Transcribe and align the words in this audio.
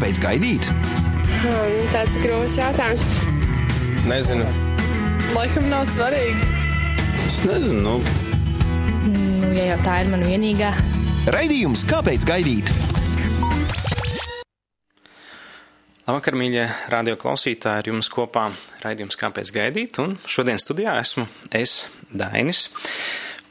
kāpēc 0.00 0.20
gaidīt? 0.24 0.64
Hmm, 1.42 1.72
tāds 1.92 2.14
grūts 2.22 2.54
jautājums. 2.56 3.02
Nezinu. 4.08 4.46
Laikam 5.34 5.66
nav 5.68 5.84
svarīgi. 5.84 6.46
Es 7.26 7.42
nezinu. 7.44 7.82
Nu. 7.84 7.98
Nu, 9.12 9.50
ja 9.52 9.66
jau 9.74 9.76
tā 9.84 9.98
ir 10.00 10.08
mana 10.08 10.24
vienīgā. 10.24 10.70
Raidījums 11.28 11.84
Kāpēc 11.90 12.24
gaidīt? 12.24 12.72
Labvakar, 16.08 16.38
mīļie 16.40 16.64
radio 16.96 17.20
klausītāji, 17.20 17.84
ar 17.84 17.92
jums 17.92 18.08
kopā 18.08 18.48
raidījums 18.80 19.20
Kāpēc 19.20 19.52
gaidīt, 19.52 20.00
un 20.00 20.16
šodien 20.24 20.56
studijā 20.64 20.96
esmu 21.04 21.28
es, 21.52 21.90
Dainis. 22.08 22.70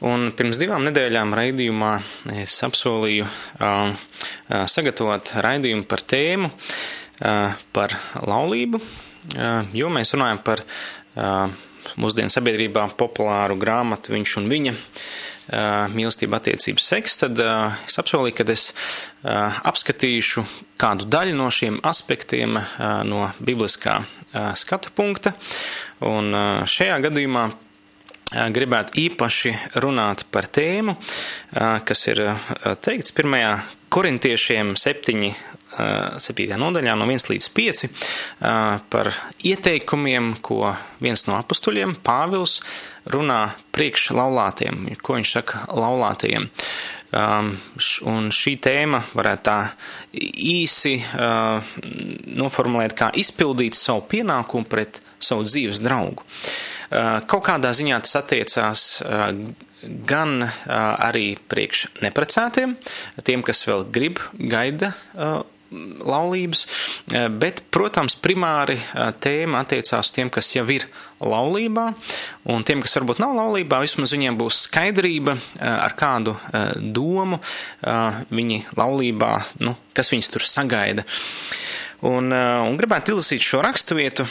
Un 0.00 0.30
pirms 0.32 0.56
divām 0.56 0.86
nedēļām 0.86 1.34
raidījumā 1.36 1.90
es 2.40 2.54
apsolīju 2.64 3.26
uh, 3.26 3.90
sagatavot 4.64 5.34
raidījumu 5.44 5.84
par 5.90 6.00
tēmu 6.08 6.48
uh, 6.48 7.58
par 7.76 7.92
laulību, 8.24 8.80
uh, 8.80 9.68
jo 9.76 9.90
mēs 9.92 10.14
runājam 10.16 10.40
par 10.46 10.64
mūsdienu 12.00 12.30
sabiedrībā 12.32 12.84
populāru 12.96 13.56
grāmatu 13.60 14.14
Viņš 14.14 14.36
un 14.38 14.46
viņa 14.48 14.72
mīlestība 15.90 16.38
attiecības 16.38 16.84
seks, 16.92 17.16
tad 17.24 17.40
es 17.42 17.98
apsolīju, 17.98 18.36
ka 18.38 18.44
es 18.54 18.68
apskatīšu 19.26 20.44
kādu 20.80 21.08
daļu 21.10 21.34
no 21.34 21.48
šiem 21.50 21.80
aspektiem 21.90 22.60
no 23.10 23.24
bibliskā 23.42 23.96
skatu 24.54 24.94
punkta. 24.94 25.34
Un 26.06 26.30
šajā 26.70 27.00
gadījumā 27.08 27.48
gribētu 28.30 28.98
īpaši 29.06 29.54
runāt 29.82 30.24
par 30.30 30.46
tēmu, 30.50 30.94
kas 31.84 32.06
ir 32.10 32.22
teikts 32.84 33.14
pirmajā 33.16 33.56
korintiešiem 33.90 34.76
7, 34.78 35.32
7. 36.22 36.46
nodaļā, 36.60 36.94
no 36.98 37.08
1 37.10 37.26
līdz 37.32 37.48
5, 37.56 37.82
par 38.92 39.10
ieteikumiem, 39.46 40.36
ko 40.46 40.74
viens 41.02 41.26
no 41.26 41.36
apstuļiem, 41.40 41.96
Pāvils, 42.06 42.60
runā 43.10 43.42
priekš 43.74 44.10
laulātiem, 44.14 44.84
ko 45.02 45.18
viņš 45.18 45.34
saka 45.40 45.66
laulātajiem. 45.74 46.48
Um, 47.10 47.56
un 48.06 48.28
šī 48.30 48.52
tēma 48.62 49.00
varētu 49.18 49.42
tā 49.48 49.56
īsi 50.14 51.00
noformulēt, 52.38 52.94
kā 52.94 53.08
izpildīt 53.18 53.74
savu 53.74 54.04
pienākumu 54.12 54.70
pret 54.70 55.00
savu 55.18 55.42
dzīves 55.48 55.82
draugu. 55.82 56.22
Uh, 56.90 57.20
kaut 57.30 57.44
kādā 57.46 57.70
ziņā 57.76 58.00
tas 58.02 58.18
attiecās 58.18 58.84
uh, 59.04 59.30
gan 60.10 60.42
uh, 60.42 60.50
arī 61.06 61.36
priekš 61.50 61.86
neprecētiem, 62.02 62.74
tiem, 63.24 63.46
kas 63.46 63.62
vēl 63.68 63.86
grib, 63.94 64.18
gaida 64.36 64.92
laulības, 66.04 66.66
eh, 67.12 67.28
bet, 67.28 67.62
protams, 67.70 68.16
primāri 68.16 68.76
eh, 68.78 69.12
tēma 69.22 69.62
attiecās 69.64 70.12
tiem, 70.12 70.30
kas 70.30 70.50
jau 70.54 70.66
ir 70.70 70.86
laulībā, 71.20 71.86
un 72.50 72.64
tiem, 72.64 72.82
kas 72.82 72.96
varbūt 72.96 73.20
nav 73.22 73.36
laulībā, 73.36 73.80
vismaz 73.84 74.14
viņiem 74.14 74.38
būs 74.40 74.64
skaidrība 74.66 75.36
eh, 75.36 75.66
ar 75.70 75.94
kādu 75.98 76.36
domu 76.80 77.40
viņi 78.30 78.58
laulībā, 78.76 79.30
nu, 79.64 79.74
kas 79.94 80.10
viņus 80.12 80.30
tur 80.32 80.44
sagaida. 80.46 81.04
Un, 82.06 82.30
un 82.32 82.78
gribētu 82.80 83.12
izlasīt 83.12 83.44
šo 83.44 83.60
raksturvietu, 83.64 84.24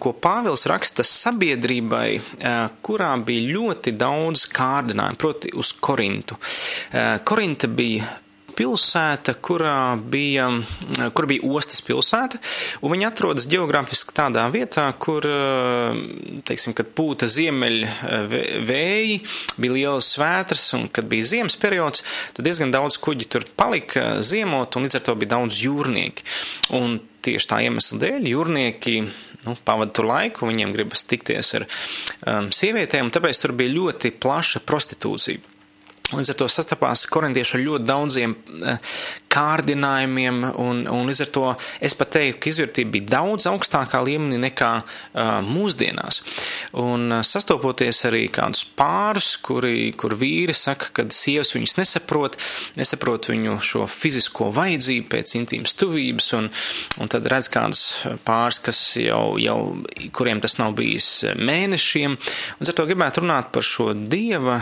ko 0.00 0.12
Pāvils 0.12 0.66
raksta 0.68 1.06
sabiedrībai, 1.08 2.08
kurā 2.84 3.14
bija 3.24 3.54
ļoti 3.56 3.94
daudz 3.96 4.44
kārdinājumu, 4.52 5.20
proti, 5.20 5.54
uz 5.56 5.72
Korintu. 5.80 6.36
Korinta 7.24 7.70
bija 7.72 8.10
pilsēta, 8.54 9.34
kurā 9.42 9.96
bija, 9.98 10.46
kur 11.16 11.26
bija 11.30 11.48
ostas 11.56 11.80
pilsēta, 11.84 12.38
un 12.84 12.92
viņi 12.94 13.08
atrodas 13.08 13.48
geogrāfiski 13.50 14.14
tādā 14.16 14.44
vietā, 14.54 14.86
kur, 15.00 15.26
teiksim, 16.46 16.76
kad 16.76 16.92
pūta 16.96 17.28
ziemeļ 17.30 17.80
vēji, 18.68 19.18
bija 19.58 19.78
lielas 19.78 20.12
svētras, 20.14 20.68
un 20.78 20.86
kad 20.92 21.08
bija 21.10 21.30
ziemas 21.32 21.58
periods, 21.60 22.04
tad 22.36 22.46
diezgan 22.46 22.74
daudz 22.74 23.00
kuģi 23.02 23.30
tur 23.32 23.48
palika 23.56 24.20
ziemot, 24.22 24.76
un 24.76 24.86
līdz 24.86 25.00
ar 25.00 25.08
to 25.08 25.18
bija 25.18 25.34
daudz 25.34 25.64
jūrnieki. 25.64 26.28
Un 26.78 27.00
tieši 27.24 27.50
tā 27.50 27.62
iemesla 27.66 28.00
dēļ 28.02 28.28
jūrnieki 28.30 28.98
nu, 29.44 29.56
pavada 29.64 29.92
tur 29.96 30.08
laiku, 30.10 30.48
viņiem 30.50 30.74
gribas 30.76 31.06
tikties 31.08 31.54
ar 31.58 31.66
um, 31.66 32.52
sievietēm, 32.54 33.08
un 33.08 33.14
tāpēc 33.14 33.42
tur 33.42 33.56
bija 33.56 33.74
ļoti 33.74 34.14
plaša 34.20 34.64
prostitūcija. 34.68 35.50
Līdz 36.12 36.34
ar 36.34 36.36
to 36.36 36.46
sastapās 36.52 37.06
korintieši 37.08 37.54
ar 37.56 37.62
ļoti 37.64 37.86
daudziem 37.88 38.34
eh, 38.36 38.90
kārdinājumiem, 39.32 40.42
un, 40.60 40.82
un 40.90 41.08
līdz 41.08 41.22
ar 41.24 41.30
to 41.32 41.44
es 41.88 41.96
pat 41.96 42.12
teiktu, 42.18 42.42
ka 42.42 42.50
izvērtība 42.50 42.92
bija 42.92 43.12
daudz 43.16 43.48
augstākā 43.50 44.02
līmenī 44.04 44.36
nekā 44.44 44.68
uh, 44.84 45.40
mūsdienās. 45.42 46.20
Un 46.80 47.12
sastopoties 47.22 48.02
arī 48.08 48.24
kādus 48.34 48.64
pārus, 48.76 49.34
kuri, 49.38 49.92
kur 49.96 50.16
vīri 50.18 50.54
saka, 50.56 50.90
ka 50.96 51.06
sievas 51.14 51.54
viņus 51.54 51.76
nesaprot, 51.78 52.38
nesaprot 52.78 53.28
viņu 53.30 53.60
šo 53.62 53.86
fizisko 53.90 54.50
vajadzību 54.54 55.06
pēc 55.12 55.34
intīmas 55.38 55.76
tuvības, 55.78 56.32
un, 56.40 56.50
un 56.98 57.12
tad 57.12 57.28
redz 57.30 57.48
kādus 57.54 57.84
pārus, 58.26 58.58
kas 58.64 58.82
jau, 58.98 59.36
jau, 59.38 59.58
kuriem 60.16 60.42
tas 60.42 60.58
nav 60.58 60.74
bijis 60.78 61.08
mēnešiem. 61.38 62.18
Un 62.58 62.66
ar 62.68 62.76
to 62.76 62.88
gribētu 62.90 63.22
runāt 63.22 63.54
par 63.54 63.66
šo 63.66 63.92
dieva 63.94 64.58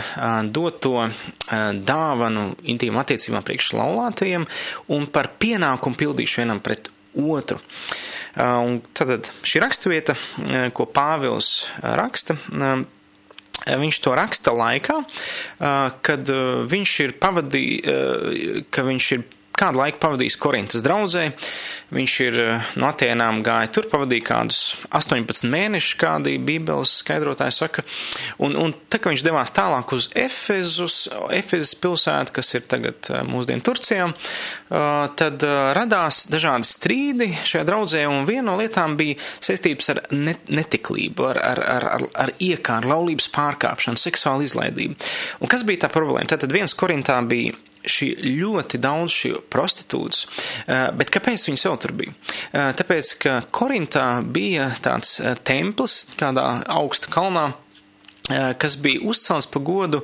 doto 0.53 1.09
dāvanu 1.49 2.51
intīmu 2.69 3.01
attiecībām 3.01 3.47
priekš 3.47 3.73
laulātajiem 3.79 4.49
un 4.93 5.09
par 5.09 5.33
pienākumu 5.41 5.97
pildīšanu 6.05 6.43
vienam 6.43 6.61
pret 6.61 6.91
otru. 7.19 7.61
Un 8.37 8.81
tad 8.97 9.29
šī 9.45 9.61
raksturvieta, 9.63 10.17
ko 10.77 10.89
Pāvils 10.89 11.69
raksta, 11.83 12.39
Viņš 13.63 13.99
to 14.03 14.15
raksta 14.19 14.51
laikā, 14.59 14.97
kad 16.03 16.31
viņš 16.73 16.95
ir 17.05 17.13
pavadījis, 17.23 18.65
ka 18.75 18.83
viņš 18.89 19.11
ir 19.15 19.23
kādu 19.59 19.81
laiku 19.83 20.01
pavadījis 20.03 20.39
Korintas 20.41 20.85
draudzē. 20.85 21.29
Viņš 21.93 22.15
ir 22.25 22.39
eh, 22.41 22.71
no 22.81 22.89
Atēnām 22.89 23.43
gāja 23.45 23.71
tur, 23.75 23.87
pavadīja 23.91 24.25
kādus 24.31 24.61
18 24.97 25.49
mēnešus, 25.53 25.97
kādi 26.01 26.39
Bībeles 26.43 26.95
skaidrotāji 27.03 27.57
saka. 27.57 27.85
Un, 28.43 28.57
un 28.59 28.75
tā 28.93 29.01
kā 29.03 29.13
viņš 29.13 29.25
devās 29.27 29.53
tālāk 29.55 29.93
uz 29.97 30.09
Efezus, 30.19 31.05
Efezas 31.35 31.75
pilsētu, 31.83 32.37
kas 32.39 32.55
ir 32.57 32.67
tagad 32.71 33.11
eh, 33.13 33.23
mūsdienu 33.29 33.65
Turcijā, 33.67 34.09
eh, 34.09 34.87
tad 35.21 35.47
radās 35.77 36.25
dažādi 36.33 36.69
strīdi 36.69 37.31
šajā 37.45 37.67
draudzē, 37.69 38.07
un 38.11 38.27
viena 38.29 38.51
no 38.51 38.57
lietām 38.61 38.97
bija 38.99 39.19
saistības 39.43 39.93
ar 39.93 40.03
netiklību, 40.13 41.29
ar, 41.29 41.43
ar, 41.53 41.63
ar, 41.77 41.89
ar, 41.97 42.07
ar 42.25 42.33
iekāru, 42.43 42.91
laulības 42.93 43.29
pārkāpšanu, 43.35 44.01
seksuālu 44.01 44.49
izlaidību. 44.49 44.97
Un 45.43 45.53
kas 45.53 45.67
bija 45.69 45.85
tā 45.87 45.93
problēma? 45.93 46.31
Tātad 46.33 46.53
viens 46.55 46.75
Korintā 46.79 47.21
bija 47.29 47.55
šī 47.89 48.09
ļoti 48.41 48.81
daudz 48.83 49.15
šī 49.15 49.33
prostitūtas, 49.53 50.27
eh, 50.67 50.91
bet 50.97 51.13
kāpēc 51.15 51.49
viņas 51.49 51.67
vēl 51.69 51.79
tur 51.83 51.93
bija? 51.99 52.15
Eh, 52.53 52.73
tāpēc, 52.79 53.19
ka 53.19 53.43
Korintā 53.51 54.07
bija 54.23 54.71
tāds 54.83 55.19
eh, 55.21 55.35
templis 55.45 56.07
kādā 56.17 56.65
augsta 56.69 57.13
kalnā, 57.13 57.53
kas 58.57 58.77
bija 58.79 59.01
uzcelts 59.11 59.49
pa 59.51 59.59
godu 59.59 59.99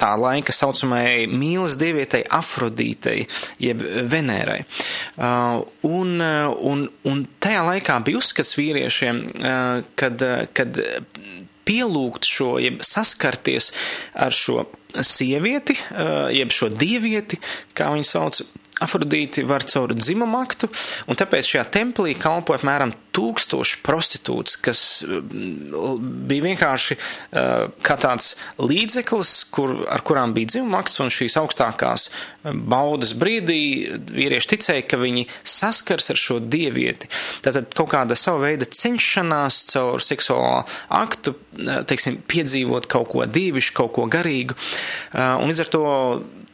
tā 0.00 0.08
laika 0.18 0.54
saucamajai 0.56 1.26
mīlas 1.28 1.76
dievietei 1.78 2.22
Afrodītei, 2.24 3.26
jeb 3.60 3.84
Venērai. 4.08 4.62
Un, 5.86 6.14
un, 6.72 6.86
un 7.12 7.22
tajā 7.44 7.60
laikā 7.68 7.98
bija 8.08 8.22
uzskats 8.22 8.56
vīriešiem, 8.58 9.20
kad, 10.00 10.24
kad 10.56 10.80
pielūgt 11.68 12.28
šo, 12.28 12.56
jeb 12.62 12.82
saskarties 12.86 13.72
ar 14.16 14.34
šo 14.34 14.64
sievieti, 15.04 15.76
jeb 16.34 16.54
šo 16.54 16.70
dievieti, 16.72 17.38
kā 17.76 17.90
viņi 17.92 18.08
sauc, 18.08 18.40
Afrodīti 18.84 19.42
var 19.48 19.64
caur 19.66 19.94
dzimumu 19.96 20.38
aktu, 20.42 20.68
un 21.10 21.18
tāpēc 21.18 21.48
šajā 21.52 21.64
templī 21.74 22.14
kalpo 22.18 22.54
apmēram 22.54 22.92
tūkstoši 23.16 23.80
prostitūts, 23.82 24.58
kas 24.62 24.82
bija 25.08 26.44
vienkārši 26.44 26.96
uh, 26.98 27.66
kā 27.82 27.96
tāds 27.98 28.34
līdzeklis, 28.62 29.32
kur, 29.54 29.74
ar 29.90 30.04
kurām 30.06 30.34
bija 30.36 30.52
dzimuma 30.54 30.82
akts, 30.84 31.00
un 31.02 31.10
šīs 31.12 31.38
augstākās 31.40 32.08
baudas 32.46 33.14
brīdī 33.18 33.60
vīrieši 34.14 34.52
ticēja, 34.54 34.86
ka 34.88 35.00
viņi 35.00 35.26
saskars 35.42 36.12
ar 36.14 36.20
šo 36.20 36.38
dievieti. 36.44 37.10
Tātad 37.44 37.74
kaut 37.76 37.90
kāda 37.94 38.16
sava 38.18 38.46
veida 38.46 38.68
cenšanās 38.68 39.64
caur 39.72 40.04
seksuālo 40.04 40.62
aktu, 40.94 41.34
teiksim, 41.90 42.20
piedzīvot 42.30 42.86
kaut 42.90 43.10
ko 43.12 43.26
dievišķu, 43.26 43.76
kaut 43.82 43.94
ko 43.98 44.06
garīgu, 44.10 44.56
un 45.16 45.50
līdz 45.50 45.64
ar 45.64 45.72
to 45.74 45.86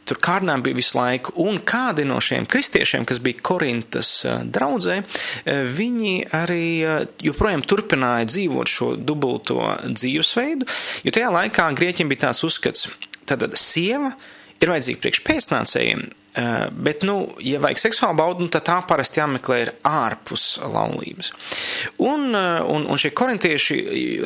tur 0.05 0.19
kārdinājumi 0.23 0.67
bija 0.67 0.79
visu 0.79 0.97
laiku, 0.99 1.33
un 1.41 1.59
kādi 1.65 2.05
no 2.07 2.19
šiem 2.23 2.47
kristiešiem, 2.49 3.07
kas 3.09 3.21
bija 3.23 3.41
Korintas 3.45 4.11
draudzē, 4.53 5.01
viņi 5.45 6.15
arī 6.35 6.67
joprojām 7.25 7.65
turpināja 7.65 8.29
dzīvot 8.29 8.71
šo 8.71 8.91
dubulto 9.01 9.59
dzīvesveidu, 9.85 10.69
jo 11.05 11.15
tajā 11.15 11.31
laikā 11.39 11.69
grieķiem 11.77 12.11
bija 12.11 12.27
tāds 12.27 12.45
uzskats, 12.47 12.89
tad 13.25 13.47
sieva 13.59 14.13
ir 14.61 14.71
vajadzīga 14.71 15.01
priekš 15.03 15.23
pēcnācējiem, 15.25 16.05
Bet, 16.35 17.05
nu, 17.07 17.29
ja 17.39 17.61
vajag 17.63 17.79
seksuālu 17.79 18.19
baudu, 18.19 18.43
nu, 18.43 18.51
tad 18.51 18.65
tā 18.67 18.75
parasti 18.87 19.21
jāmeklē 19.21 19.59
ir 19.61 19.71
ārpus 19.87 20.57
laulības. 20.59 21.31
Un, 22.03 22.35
un, 22.35 22.83
un 22.83 22.99
šie 22.99 23.13
korintieši 23.15 23.77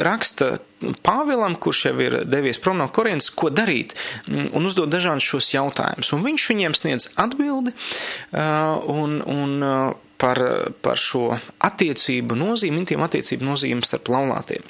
raksta 0.06 0.58
Pāvilam, 1.04 1.58
kurš 1.60 1.82
jau 1.90 1.96
ir 2.00 2.14
devies 2.24 2.58
prom 2.64 2.78
no 2.80 2.86
Korintas, 2.96 3.28
ko 3.36 3.50
darīt, 3.52 3.98
un 4.32 4.64
uzdod 4.64 4.88
dažādus 4.94 5.28
šos 5.28 5.50
jautājumus. 5.52 6.14
Un 6.16 6.24
viņš 6.24 6.46
viņiem 6.54 6.78
sniedz 6.78 7.10
atbildi 7.20 7.74
un, 8.96 9.18
un 9.20 9.66
par, 10.20 10.42
par 10.84 11.00
šo 11.00 11.34
attiecību 11.36 12.38
nozīmi, 12.40 12.80
intīmu 12.84 13.06
attiecību 13.08 13.52
nozīmi 13.52 13.86
starp 13.86 14.12
laulātiem. 14.16 14.64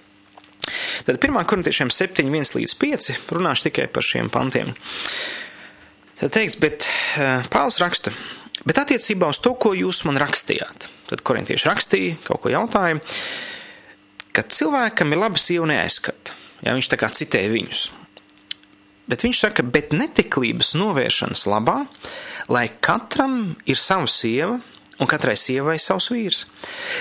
Tad 1.05 1.17
1. 1.17 1.37
korintiešiem 1.49 1.93
7, 1.93 2.25
1 2.29 2.57
līdz 2.57 2.75
5 2.81 3.11
runāšu 3.33 3.69
tikai 3.69 3.87
par 3.93 4.05
šiem 4.05 4.29
pantiem. 4.33 4.73
Teiks, 6.19 6.57
bet 6.59 6.83
Pāvils 7.47 7.77
raksta, 7.79 8.11
bet 8.67 8.81
attiecībā 8.81 9.29
uz 9.31 9.39
to, 9.39 9.53
ko 9.55 9.71
jūs 9.77 10.01
man 10.03 10.19
rakstījāt, 10.19 10.89
tad 11.07 11.23
korintieši 11.23 11.69
rakstīja, 11.69 12.17
kaut 12.25 12.41
ko 12.43 12.51
jautāja, 12.51 12.97
ka 14.35 14.43
cilvēkam 14.43 15.15
ir 15.15 15.21
laba 15.21 15.39
sieva 15.39 15.69
neaizskata. 15.71 16.35
Ja, 16.59 16.73
viņš 16.75 16.89
tā 16.91 16.99
kā 16.99 17.07
citēja 17.15 17.53
viņus. 17.53 17.85
Bet 19.09 19.23
viņš 19.23 19.39
saka, 19.45 19.63
bet 19.63 19.95
netiklības 19.95 20.73
novēršanas 20.75 21.45
labā, 21.49 21.77
lai 22.51 22.67
katram 22.83 23.55
ir 23.63 23.79
sava 23.79 24.11
sieva 24.11 24.59
un 24.99 25.07
katrai 25.09 25.37
sievai 25.39 25.79
savs 25.79 26.11
vīrs. 26.11 26.43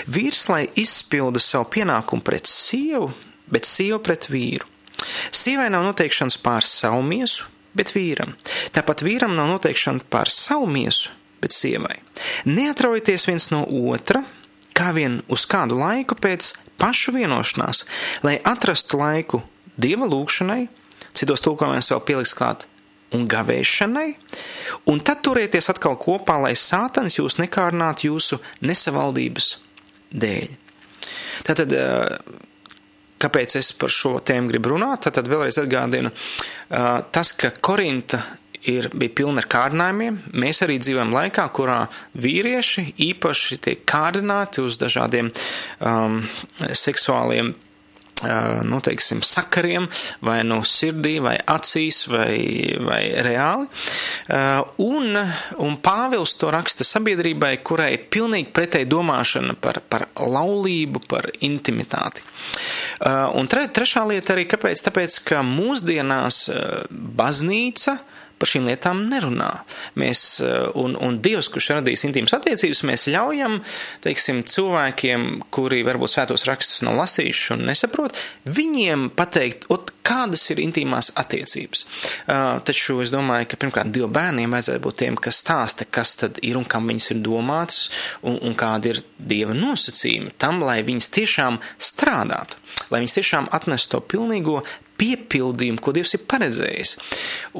Vīrs, 0.06 0.46
lai 0.52 0.62
izpilda 0.78 1.42
savu 1.42 1.66
pienākumu 1.74 2.22
pret 2.24 2.46
sievu, 2.46 3.10
bet 3.50 3.66
sieva 3.66 3.98
pret 3.98 4.30
vīru. 4.30 4.70
Sievai 5.34 5.68
nav 5.74 5.84
noteikšanas 5.90 6.38
pār 6.42 6.66
savu 6.66 7.02
miesu, 7.02 7.50
bet 7.78 7.94
vīram. 7.94 8.34
Tāpat 8.74 9.04
vīram 9.06 9.36
nav 9.38 9.50
noteikšana 9.52 10.06
par 10.10 10.30
savu 10.32 10.68
miesu, 10.70 11.12
bet 11.42 11.54
sievai. 11.54 12.00
Neatraujieties 12.48 13.28
viens 13.28 13.50
no 13.54 13.64
otra, 13.64 14.24
kā 14.76 14.90
vien 14.94 15.20
uz 15.30 15.46
kādu 15.50 15.78
laiku 15.78 16.18
pēc 16.18 16.52
pašu 16.78 17.14
vienošanās, 17.16 17.84
lai 18.26 18.38
atrastu 18.46 19.00
laiku 19.00 19.42
dieva 19.78 20.06
lūgšanai, 20.10 20.66
citos 21.16 21.42
tulkojumos 21.44 21.90
vēl 21.92 22.02
pieliks 22.06 22.34
klāt 22.38 22.68
un 23.14 23.24
gavēšanai, 23.30 24.08
un 24.92 25.00
tad 25.00 25.22
turieties 25.24 25.70
atkal 25.72 25.96
kopā, 26.00 26.36
lai 26.42 26.54
sātans 26.58 27.16
jūs 27.18 27.38
nekārnātu 27.40 28.10
jūsu 28.10 28.40
nesavaldības 28.60 29.54
dēļ. 30.12 30.52
Tātad 31.48 31.72
Kāpēc 33.18 33.56
es 33.58 33.72
par 33.74 33.92
šo 33.92 34.18
tēmu 34.24 34.52
gribu 34.52 34.74
runāt? 34.74 35.08
Tad, 35.10 35.30
vēlreiz 35.30 35.58
atgādinu, 35.62 36.12
tas, 37.14 37.32
ka 37.38 37.50
Korinta 37.60 38.22
ir, 38.68 38.88
bija 38.94 39.14
pilna 39.20 39.42
ar 39.42 39.48
kārdinājumiem. 39.50 40.18
Mēs 40.38 40.62
arī 40.66 40.78
dzīvojam 40.82 41.14
laikā, 41.14 41.46
kurā 41.54 41.80
vīrieši 42.18 42.92
īpaši 43.08 43.60
tiek 43.64 43.86
kārdināti 43.88 44.64
uz 44.64 44.78
dažādiem 44.80 45.30
um, 45.30 46.20
seksuāliem 46.72 47.54
nu, 48.64 48.80
teiksim, 48.82 49.22
sakariem, 49.22 49.86
vai 50.24 50.40
no 50.46 50.60
sirdī, 50.66 51.18
vai 51.22 51.36
acīs, 51.46 52.02
vai, 52.10 52.38
vai 52.82 53.02
reāli. 53.24 53.68
Un, 54.82 55.18
un 55.62 55.78
Pāvils 55.82 56.34
to 56.40 56.50
raksta 56.54 56.86
sabiedrībai, 56.86 57.54
kurai 57.66 57.92
ir 57.94 58.06
pilnīgi 58.10 58.50
pretēji 58.54 58.90
domāšana 58.90 59.54
par, 59.62 59.80
par 59.86 60.08
laulību, 60.18 61.04
par 61.10 61.30
intimitāti. 61.46 62.24
Un 63.38 63.50
tre, 63.50 63.68
trešā 63.70 64.04
lieta 64.10 64.34
arī, 64.34 64.48
kāpēc? 64.50 64.82
Tāpēc, 64.88 65.20
ka 65.28 65.44
mūsdienās 65.46 66.46
baznīca 66.90 67.98
par 68.38 68.50
šīm 68.50 68.68
lietām 68.70 69.04
nerunā. 69.10 69.50
Mēs, 69.98 70.24
eh, 70.44 70.68
un, 70.78 70.96
un 71.04 71.20
Dievs, 71.24 71.50
kurš 71.52 71.72
radīs 71.78 72.04
intīmas 72.08 72.34
attiecības, 72.36 72.84
mēs 72.88 73.08
ļaujam, 73.12 73.58
teiksim, 74.04 74.44
cilvēkiem, 74.48 75.28
kuri 75.54 75.84
varbūt 75.86 76.14
svētos 76.14 76.46
rakstus 76.48 76.84
nav 76.86 76.98
lasījuši 77.02 77.54
un 77.56 77.66
nesaprot, 77.68 78.16
viņiem 78.46 79.08
pateikt, 79.18 79.68
ot, 79.74 79.92
kādas 80.08 80.46
ir 80.52 80.62
intīmās 80.62 81.10
attiecības. 81.20 81.84
Uh, 81.84 82.60
taču 82.64 82.96
es 83.04 83.12
domāju, 83.12 83.50
ka 83.50 83.58
pirmkārt 83.60 83.92
Dieva 83.92 84.08
bērniem 84.12 84.54
vajadzētu 84.56 84.84
būt 84.86 84.98
tiem, 85.02 85.18
kas 85.20 85.42
stāsta, 85.42 85.84
kas 85.84 86.14
tad 86.22 86.40
ir 86.44 86.56
un 86.60 86.64
kam 86.68 86.88
viņas 86.88 87.10
ir 87.12 87.22
domātas 87.24 87.82
un, 88.22 88.38
un 88.40 88.56
kādi 88.58 88.94
ir 88.94 89.02
Dieva 89.18 89.56
nosacījumi 89.56 90.32
tam, 90.40 90.62
lai 90.64 90.80
viņas 90.86 91.12
tiešām 91.18 91.60
strādātu, 91.90 92.56
lai 92.92 93.02
viņas 93.02 93.18
tiešām 93.20 93.50
atnestu 93.58 93.96
to 93.96 94.04
pilnīgo 94.14 94.62
piepildījumu, 94.98 95.80
ko 95.82 95.94
Dievs 95.96 96.16
ir 96.16 96.26
paredzējis. 96.30 96.96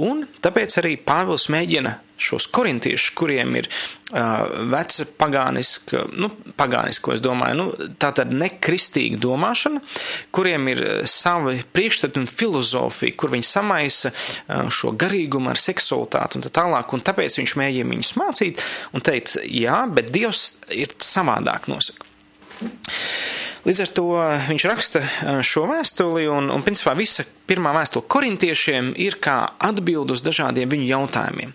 Un 0.08 0.26
tāpēc 0.44 0.78
arī 0.80 0.96
Pāvils 1.00 1.48
mēģina 1.52 1.98
šos 2.18 2.48
korintiešus, 2.50 3.12
kuriem 3.14 3.54
ir 3.60 3.68
uh, 3.70 4.48
veca 4.72 5.06
pagāniska, 5.20 6.02
nu, 6.18 6.30
pagāniska, 6.58 7.14
es 7.14 7.22
domāju, 7.22 7.58
nu, 7.60 7.90
tā 8.00 8.10
tad 8.16 8.32
nekristīga 8.34 9.20
domāšana, 9.22 9.82
kuriem 10.34 10.66
ir 10.72 10.82
savi 11.08 11.60
priekšstati 11.62 12.18
un 12.18 12.26
filozofija, 12.30 13.14
kur 13.18 13.32
viņi 13.34 13.46
samaisa 13.46 14.10
uh, 14.10 14.66
šo 14.74 14.92
garīgumu 14.98 15.52
ar 15.52 15.62
seksualitāti 15.62 16.40
un 16.40 16.46
tā 16.48 16.52
tālāk, 16.60 16.90
un 16.94 17.06
tāpēc 17.06 17.38
viņš 17.38 17.56
mēģina 17.62 17.94
viņus 17.94 18.12
mācīt 18.18 18.66
un 18.98 19.06
teikt, 19.06 19.38
jā, 19.46 19.84
bet 19.94 20.10
Dievs 20.14 20.56
ir 20.74 20.98
savādāk 20.98 21.70
nosaka. 21.70 22.08
Līdz 23.66 23.80
ar 23.82 23.90
to 23.96 24.06
viņš 24.48 24.66
raksta 24.70 25.02
šo 25.46 25.66
vēstuli, 25.70 26.28
un, 26.30 26.50
un 26.54 26.64
principā 26.66 26.94
visa 26.98 27.24
pirmā 27.48 27.72
vēstule 27.74 28.06
korintiešiem 28.10 28.92
ir 29.00 29.18
kā 29.22 29.40
atbild 29.70 30.12
uz 30.14 30.22
dažādiem 30.26 30.70
viņu 30.70 30.88
jautājumiem. 30.92 31.54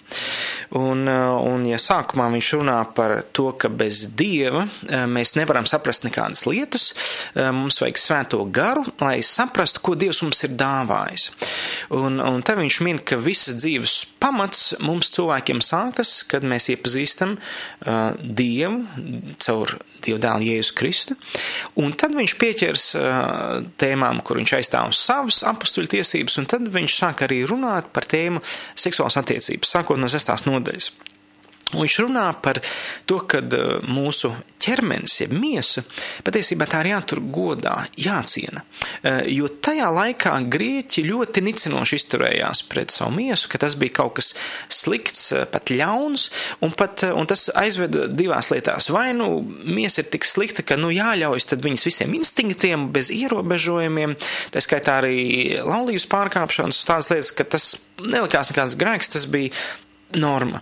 Un, 0.80 1.08
un 1.08 1.66
ja 1.68 1.80
sākumā 1.82 2.30
viņš 2.34 2.52
runā 2.60 2.80
par 2.96 3.16
to, 3.36 3.50
ka 3.60 3.70
bez 3.70 4.06
dieva 4.18 4.66
mēs 5.10 5.36
nevaram 5.38 5.68
saprast 5.70 6.06
nekādas 6.08 6.46
lietas, 6.50 6.90
mums 7.36 7.80
vajag 7.82 8.00
svēto 8.00 8.42
garu, 8.54 8.86
lai 9.02 9.20
saprastu, 9.26 9.82
ko 9.84 9.96
Dievs 10.00 10.22
mums 10.24 10.44
ir 10.46 10.56
dāvājis. 10.60 11.30
Un, 11.96 12.20
un 12.24 12.42
te 12.46 12.56
viņš 12.58 12.80
min, 12.86 13.00
ka 13.04 13.20
visas 13.22 13.58
dzīves 13.60 13.96
pamats 14.24 14.74
mums 14.84 15.12
cilvēkiem 15.14 15.62
sākas, 15.64 16.22
kad 16.30 16.46
mēs 16.48 16.70
iepazīstam 16.74 17.36
uh, 17.38 18.14
Dievu 18.20 18.84
caur 19.44 19.78
Dievu 20.04 20.20
dēlu 20.20 20.50
Jēzu 20.50 20.76
Kristu, 20.76 21.16
un 21.80 21.94
tad 21.96 22.16
viņš 22.16 22.34
pieķers 22.40 22.88
uh, 23.00 23.62
tēmām, 23.80 24.20
kur 24.26 24.40
viņš 24.42 24.56
aizstāv 24.58 24.92
savas 24.98 25.42
apstuļu 25.48 25.94
tiesības, 25.96 26.36
un 26.42 26.50
tad 26.52 26.68
viņš 26.74 26.98
sāk 26.98 27.24
arī 27.28 27.44
runāt 27.48 27.88
par 27.96 28.08
tēmu 28.12 28.42
seksuālas 28.44 29.20
attiecības, 29.22 29.72
sākot 29.78 30.00
no 30.00 30.10
sestās 30.12 30.44
nodaļas. 30.54 30.92
Un 31.74 31.84
viņš 31.84 32.00
runā 32.06 32.28
par 32.44 32.60
to, 33.10 33.20
ka 33.30 33.42
uh, 33.42 33.78
mūsu 33.90 34.32
ķermenis, 34.64 35.18
jeb 35.24 35.34
miesa, 35.36 35.84
patiesībā 36.24 36.68
tā 36.70 36.84
ir 36.84 36.94
jātur 36.94 37.20
godā, 37.34 37.76
jāciena. 38.00 38.64
Uh, 39.02 39.24
jo 39.32 39.50
tajā 39.50 39.90
laikā 39.94 40.36
grieķi 40.54 41.06
ļoti 41.08 41.44
nicinoši 41.48 42.00
izturējās 42.00 42.64
pret 42.70 42.94
savu 42.94 43.16
miesu, 43.18 43.50
ka 43.52 43.62
tas 43.66 43.76
bija 43.80 43.98
kaut 44.00 44.18
kas 44.20 44.34
slikts, 44.72 45.26
uh, 45.34 45.48
pat 45.50 45.74
ļauns, 45.74 46.30
un, 46.64 46.76
pat, 46.78 47.06
un 47.10 47.30
tas 47.30 47.48
aizveda 47.58 48.06
divās 48.12 48.52
lietās. 48.54 48.92
Vai 48.94 49.10
nu 49.18 49.42
miesa 49.66 50.04
ir 50.04 50.12
tik 50.14 50.28
slikta, 50.30 50.66
ka 50.66 50.78
nu 50.80 50.94
jāļaujas 50.94 51.50
tad 51.54 51.66
viņas 51.66 51.88
visiem 51.90 52.14
instinktiem, 52.20 52.92
bez 52.94 53.10
ierobežojumiem, 53.14 54.18
tā 54.54 54.62
skaitā 54.64 55.02
arī 55.02 55.18
laulības 55.64 56.06
pārkāpšanas, 56.12 56.86
tādas 56.88 57.10
lietas, 57.14 57.34
ka 57.34 57.48
tas 57.56 57.72
nelikās 58.04 58.50
nekāds 58.52 58.78
grēks, 58.80 59.12
tas 59.16 59.26
bija 59.30 59.54
norma. 60.16 60.62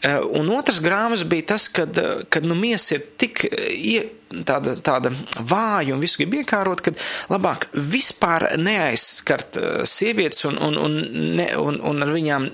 Eh, 0.00 0.16
un 0.32 0.48
otrs 0.54 0.80
grāmatas 0.80 1.26
bija 1.28 1.50
tas, 1.52 1.68
kad, 1.68 1.98
eh, 1.98 2.22
kad 2.28 2.44
nu, 2.44 2.54
miesa 2.54 2.94
ir 2.96 3.04
tik 3.20 3.42
eh, 3.44 4.06
tāda, 4.30 4.76
tāda 4.80 5.10
vāja 5.36 5.92
un 5.92 6.00
visu 6.00 6.20
grib 6.20 6.38
iekārot, 6.38 6.80
kad 6.86 6.98
labāk 7.28 7.66
vispār 7.74 8.46
neaizskart 8.56 9.58
sievietes 9.90 10.46
un, 10.48 10.56
un, 10.62 10.78
un, 10.78 10.96
ne, 11.36 11.48
un, 11.58 11.80
un 11.82 12.06
ar 12.06 12.12
viņām 12.14 12.46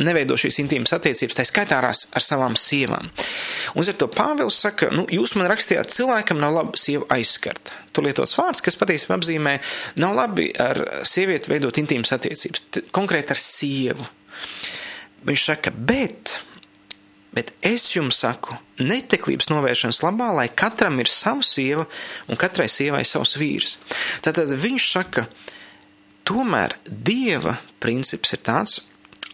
neveido 0.00 0.38
šīs 0.40 0.62
intīmas 0.64 0.94
attiecības, 0.96 1.36
tā 1.36 1.44
skaitā 1.44 1.82
ar, 1.82 1.90
ar 1.92 2.24
savām 2.24 2.56
sievām. 2.56 3.10
Un 3.76 3.84
ar 3.84 3.98
to 4.00 4.08
Pāvils 4.08 4.62
saka, 4.64 4.88
nu, 4.96 5.04
jūs 5.12 5.36
man 5.36 5.50
rakstījāt, 5.52 5.92
cilvēkam 5.92 6.40
nav 6.40 6.56
labi 6.56 6.80
sievu 6.80 7.04
aizskart. 7.12 7.74
Tur 7.94 8.08
lietots 8.08 8.34
vārds, 8.40 8.64
kas 8.64 8.80
patiesībā 8.80 9.18
apzīmē, 9.20 9.58
nav 10.02 10.16
labi 10.16 10.48
ar 10.58 11.04
sievieti 11.06 11.52
veidot 11.52 11.84
intīmas 11.84 12.16
attiecības, 12.16 12.64
konkrēti 12.96 13.36
ar 13.36 13.44
sievu. 13.44 14.08
Viņš 15.24 15.44
saka, 15.48 15.72
bet, 15.72 16.36
bet 17.32 17.54
es 17.64 17.86
jums 17.94 18.18
saku, 18.20 18.58
neteklības 18.80 19.48
novēršanas 19.48 20.02
labā, 20.04 20.30
lai 20.36 20.48
katram 20.52 20.98
ir 21.00 21.10
sava 21.12 21.44
sieva 21.46 21.86
un 22.28 22.40
katrai 22.40 22.68
sievai 22.68 23.04
savs 23.08 23.36
vīrs. 23.40 23.78
Tātad 24.24 24.52
viņš 24.52 24.88
saka, 24.90 25.28
tomēr 26.28 26.76
dieva 26.84 27.56
princips 27.80 28.36
ir 28.36 28.44
tāds, 28.44 28.82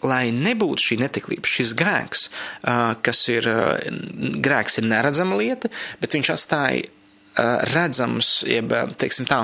lai 0.06 0.30
nebūtu 0.32 0.86
šī 0.86 0.96
neteklība, 1.02 1.48
šis 1.48 1.74
grēks, 1.76 2.22
kas 3.04 3.20
ir, 3.28 3.50
grēks 4.40 4.80
ir 4.80 4.88
neredzama 4.88 5.36
lieta, 5.36 5.68
bet 6.00 6.16
viņš 6.16 6.32
atstāja 6.36 6.88
redzams, 7.70 8.42
jeb, 8.48 8.72
tā, 9.28 9.40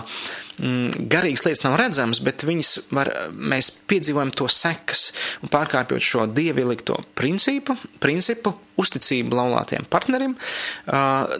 mm, 0.58 1.06
garīgas 1.12 1.44
lietas 1.46 1.62
nav 1.64 1.76
redzamas, 1.80 2.20
bet 2.24 2.44
var, 2.90 3.10
mēs 3.32 3.70
piedzīvojam 3.88 4.32
to 4.36 4.48
sekas 4.50 5.12
un 5.42 5.52
pārkāpjot 5.52 6.02
šo 6.02 6.26
dievielikto 6.26 6.98
principu, 7.18 7.76
principu, 8.02 8.56
uzticību 8.76 9.36
laulātiem 9.38 9.86
partnerim, 9.88 10.34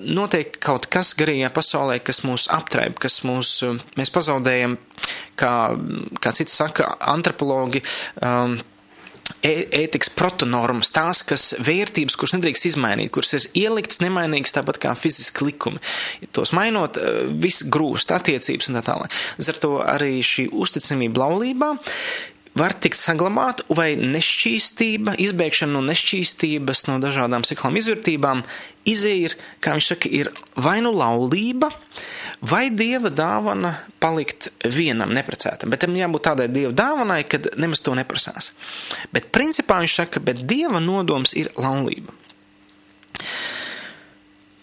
notiek 0.07 0.57
kaut 0.63 0.87
kas 0.93 1.13
garīgajā 1.19 1.51
pasaulē, 1.53 1.99
kas 2.05 2.23
mūs 2.25 2.47
aptraip, 2.55 3.01
kas 3.03 3.21
mūs, 3.29 3.59
mēs 3.99 4.15
pazaudējam, 4.15 4.79
kā, 5.37 5.53
kā 6.23 6.33
cits 6.33 6.57
saka, 6.57 6.95
antropologi, 7.13 7.83
um, 8.25 8.57
ētikas 9.47 10.11
protonormas, 10.17 10.91
tās, 10.95 11.23
kas 11.27 11.49
vērtības, 11.63 12.17
kuras 12.19 12.37
nedrīkst 12.37 12.71
izmainīt, 12.73 13.13
kuras 13.15 13.35
ir 13.39 13.49
ieliktas 13.67 14.03
nemainīgas, 14.05 14.55
tāpat 14.57 14.81
kā 14.83 14.95
fiziski 14.99 15.51
likumi. 15.51 15.83
Tos 16.37 16.55
mainot, 16.57 16.99
viss 17.43 17.67
grūst 17.67 18.15
attiecības 18.17 18.71
un 18.71 18.81
tā 18.81 18.87
tālāk. 18.91 19.21
Līdz 19.41 19.53
ar 19.53 19.61
to 19.63 19.75
arī 19.97 20.15
šī 20.27 20.49
uzticamība 20.53 21.27
laulībā 21.27 21.77
var 22.57 22.75
tikt 22.81 22.99
saglabāta, 22.99 23.67
vai 23.69 23.93
nešķīstība, 24.01 25.17
izbēgšana 25.23 25.77
no 25.77 25.83
nešķīstības, 25.87 26.87
no 26.89 26.99
dažādām 27.03 27.45
seksuālām 27.47 27.79
izvērtībām, 27.81 28.43
izēja 28.89 29.31
ir, 29.31 29.37
kā 29.61 29.75
viņš 29.77 29.91
saka, 29.93 30.11
ir 30.13 30.31
vai 30.57 30.79
nu 30.85 30.93
laulība, 30.97 31.71
vai 32.41 32.67
dieva 32.73 33.13
dāvana 33.13 33.75
palikt 34.03 34.51
vienam 34.65 35.13
neprecētam. 35.17 35.73
Bet 35.73 35.85
tam 35.85 35.97
jābūt 35.97 36.27
tādai 36.29 36.49
dieva 36.53 36.73
dāvanai, 36.77 37.23
kad 37.29 37.51
nemaz 37.61 37.83
to 37.85 37.97
neprasās. 37.99 38.53
Bet 39.13 39.29
principā 39.35 39.81
viņš 39.85 39.99
saka, 40.03 40.23
bet 40.25 40.47
dieva 40.49 40.81
nodoms 40.83 41.37
ir 41.37 41.53
laulība. 41.61 42.15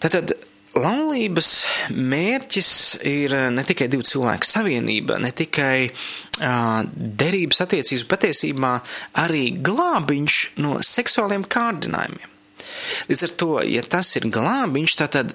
Tātad 0.02 0.34
laulības 0.78 1.50
mērķis 1.94 2.70
ir 3.06 3.36
ne 3.54 3.64
tikai 3.66 3.88
divu 3.92 4.06
cilvēku 4.06 4.48
savienība, 4.48 5.20
ne 5.22 5.30
tikai 5.36 5.86
uh, 5.88 6.82
derības 6.94 7.62
attiecības, 7.64 8.06
patiesībā 8.10 8.74
arī 9.22 9.46
glābiņš 9.64 10.40
no 10.64 10.78
seksuāliem 10.84 11.46
kārdinājumiem. 11.46 12.30
Līdz 13.08 13.24
ar 13.26 13.34
to, 13.40 13.50
ja 13.68 13.82
tas 13.86 14.14
ir 14.18 14.30
glābiņš, 14.32 15.00
tad 15.00 15.34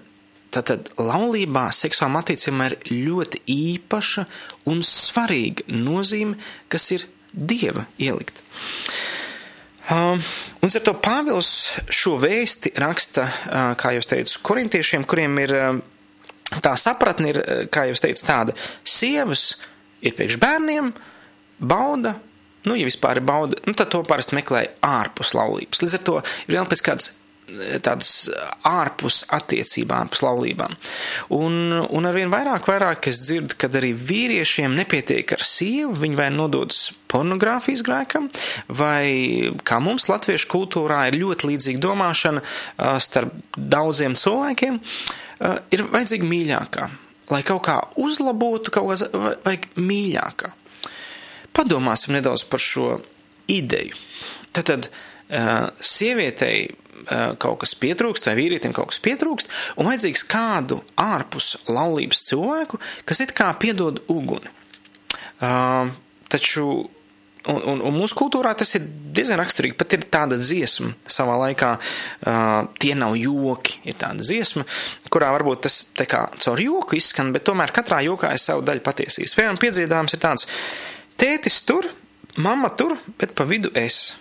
Tātad 0.49 0.87
laulībā 0.97 1.67
seksuālām 1.77 2.23
attiecībām 2.23 2.63
ir 2.65 2.75
ļoti 2.89 3.43
īpaša 3.53 4.23
un 4.71 4.81
svarīga 4.81 5.67
nozīme, 5.69 6.39
kas 6.73 6.89
ir 6.95 7.05
dieva 7.29 7.85
ielikt. 8.01 8.41
Um, 9.89 10.21
un 10.61 10.69
ar 10.69 10.83
to 10.85 10.91
Pāvils 11.01 11.47
šo 11.89 12.13
vēsti 12.21 12.75
raksta, 12.77 13.23
uh, 13.25 13.71
kā 13.79 13.95
jau 13.95 14.03
teicu, 14.11 14.37
korintiešiem, 14.45 15.05
kuriem 15.09 15.39
ir 15.41 15.53
uh, 15.57 15.79
tā 16.61 16.75
sapratne, 16.77 17.31
ir, 17.31 17.39
uh, 17.41 17.63
kā 17.73 17.87
jau 17.89 17.97
teicu, 17.97 18.25
tāda 18.27 18.53
sievas 18.85 19.55
ir 20.05 20.13
priekš 20.13 20.37
bērniem, 20.43 20.91
bauda, 21.57 22.13
nu, 22.69 22.77
ja 22.77 22.85
vispār 22.85 23.17
ir 23.17 23.25
bauda, 23.25 23.57
nu, 23.65 23.73
tad 23.73 23.89
to 23.89 24.03
parasti 24.05 24.37
meklē 24.37 24.67
ārpus 24.85 25.33
laulības. 25.33 25.81
Līdz 25.81 25.97
ar 25.97 26.05
to 26.05 26.19
ir 26.21 26.59
vēl 26.59 26.69
pēc 26.69 26.85
kādas 26.85 27.09
tādas 27.83 28.29
ārpus 28.67 29.23
attiecībām, 29.35 30.07
ārpus 30.07 30.23
laulībām. 30.25 30.75
Un, 31.35 31.59
un 31.85 32.09
arvien 32.09 32.31
vairāk, 32.33 32.69
vairāk 32.69 33.09
es 33.11 33.21
dzirdu, 33.25 33.57
kad 33.59 33.75
arī 33.79 33.91
vīriešiem 33.97 34.77
nepietiek 34.79 35.35
ar 35.35 35.45
sievu, 35.45 35.95
viņi 36.03 36.19
vai 36.19 36.29
nododas 36.33 36.89
pornogrāfijas 37.09 37.83
grēkam, 37.85 38.29
vai 38.67 39.51
kā 39.65 39.79
mums 39.83 40.07
latviešu 40.11 40.49
kultūrā 40.51 41.07
ir 41.09 41.19
ļoti 41.23 41.53
līdzīga 41.53 41.83
domāšana 41.83 42.43
starp 43.01 43.35
daudziem 43.57 44.17
cilvēkiem, 44.19 44.79
ir 45.73 45.85
vajadzīga 45.89 46.33
mīļākā. 46.33 46.89
Lai 47.29 47.43
kaut 47.45 47.61
kā 47.67 47.77
uzlabotu, 48.01 48.73
kaut 48.73 48.89
kā 48.89 49.29
vajag 49.45 49.69
mīļākā. 49.77 50.53
Padomāsim 51.53 52.15
nedaudz 52.15 52.45
par 52.49 52.61
šo 52.63 52.99
ideju. 53.49 53.97
Tātad 54.55 54.89
sievietei 55.85 56.69
kaut 57.41 57.61
kas 57.63 57.75
pietrūkst, 57.79 58.29
vai 58.29 58.35
vīrietim 58.39 58.75
kaut 58.75 58.91
kas 58.91 59.01
pietrūkst, 59.05 59.51
un 59.79 59.89
vajadzīgs 59.89 60.25
kādu 60.29 60.81
ārpus 60.99 61.55
laulības 61.69 62.23
cilvēku, 62.29 62.81
kas 63.09 63.23
it 63.25 63.35
kā 63.37 63.51
piedod 63.61 64.03
uguni. 64.11 64.51
Uh, 65.39 65.91
taču 66.29 66.89
Un, 67.47 67.61
un, 67.63 67.79
un 67.87 67.95
mūsu 67.95 68.17
kultūrā 68.19 68.51
tas 68.57 68.73
ir 68.75 68.83
diezgan 69.15 69.39
raksturīgi. 69.39 69.77
Pat 69.79 69.93
ir 69.95 70.03
tāda 70.11 70.35
dziesma 70.37 70.91
savā 71.09 71.37
laikā, 71.45 71.69
uh, 71.79 72.67
tie 72.83 72.91
nav 72.99 73.15
joki. 73.15 73.77
Ir 73.87 73.95
tāda 74.01 74.25
dziesma, 74.25 74.65
kurā 75.09 75.31
varbūt 75.33 75.63
tas 75.65 75.79
tā 75.97 76.05
kā 76.09 76.25
caur 76.35 76.59
joku 76.59 76.99
izskan, 76.99 77.31
bet 77.33 77.47
tomēr 77.47 77.71
katrā 77.75 78.01
jokā 78.05 78.33
ir 78.35 78.43
sava 78.43 78.65
daļa 78.67 78.83
patiesības. 78.83 79.37
Piemēram, 79.37 79.61
piedziedājums 79.61 80.17
ir 80.17 80.23
tāds: 80.25 80.49
tētis 81.19 81.61
tur, 81.63 81.87
mamma 82.43 82.73
tur, 82.75 82.97
bet 83.21 83.33
pa 83.39 83.47
vidu 83.47 83.71
es. 83.77 84.11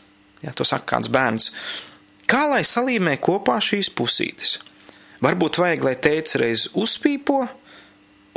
Ja 0.44 0.54
to 0.54 0.64
saka 0.68 0.94
kāds 0.94 1.11
bērns. 1.11 1.50
Kā 2.28 2.44
lai 2.50 2.62
salīmē 2.66 3.16
kopā 3.25 3.56
šīs 3.64 3.88
pusītes? 3.97 4.58
Varbūt 5.25 5.58
vajag, 5.58 5.85
lai 5.87 5.94
tēvs 5.99 6.37
reiz 6.38 6.66
uzpīpo 6.78 7.40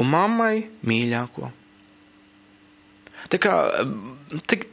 un 0.02 0.08
mammai 0.10 0.64
mīļāko. 0.88 1.52
Tā 3.32 3.40
kā 3.42 3.56
tik, 4.50 4.66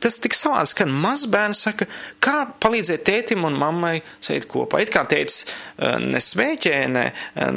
tas 0.00 0.18
tik 0.22 0.36
savāds, 0.36 0.74
ka 0.76 0.86
mazbērns 0.88 1.64
saka, 1.66 1.88
kā 2.24 2.36
palīdzēt 2.62 3.04
tētim 3.08 3.46
un 3.48 3.56
mammai 3.60 3.96
sēt 4.24 4.48
kopā. 4.50 4.82
It 4.82 4.92
kā 4.94 5.04
tētis 5.10 5.44
eh, 5.44 5.98
nesvēķē, 6.02 6.76
ne, 6.92 7.08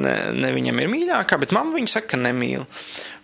ne, 0.02 0.16
ne 0.38 0.56
viņam 0.56 0.82
ir 0.84 0.92
mīļākā, 0.94 1.40
bet 1.44 1.56
mamma 1.56 1.78
viņu 1.78 1.94
saka, 1.94 2.14
ka 2.16 2.22
nemīl. 2.22 2.66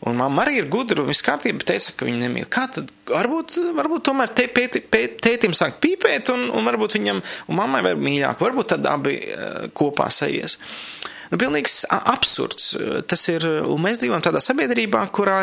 Un 0.04 0.18
mamma 0.20 0.44
arī 0.44 0.58
ir 0.60 0.68
gudra 0.72 1.00
un 1.04 1.08
viss 1.08 1.24
kārtībā, 1.24 1.62
bet 1.62 1.70
teica, 1.72 1.94
ka 1.96 2.08
viņa 2.08 2.26
nemīl. 2.26 2.48
Kā 2.52 2.66
tad 2.76 2.92
varbūt, 3.08 3.56
varbūt 3.78 4.04
tomēr 4.10 4.34
te, 4.36 4.50
pēti, 4.52 4.84
pēt, 4.92 5.16
tētim 5.24 5.56
sāk 5.56 5.80
pīpēt 5.84 6.34
un, 6.34 6.50
un 6.52 6.68
varbūt 6.68 6.98
viņam 6.98 7.22
un 7.24 7.60
mammai 7.60 7.84
vēl 7.86 8.02
mīļāk. 8.04 8.44
Varbūt 8.44 8.74
tad 8.76 8.90
abi 8.92 9.16
uh, 9.22 9.70
kopā 9.76 10.10
sajies. 10.12 10.58
Nu, 11.34 11.40
pilnīgs 11.42 11.82
absurds. 11.90 12.76
Tas 13.10 13.26
ir, 13.32 13.46
un 13.66 13.82
mēs 13.82 14.04
dzīvojam 14.04 14.22
tādā 14.22 14.38
sabiedrībā, 14.44 15.02
kurā 15.16 15.40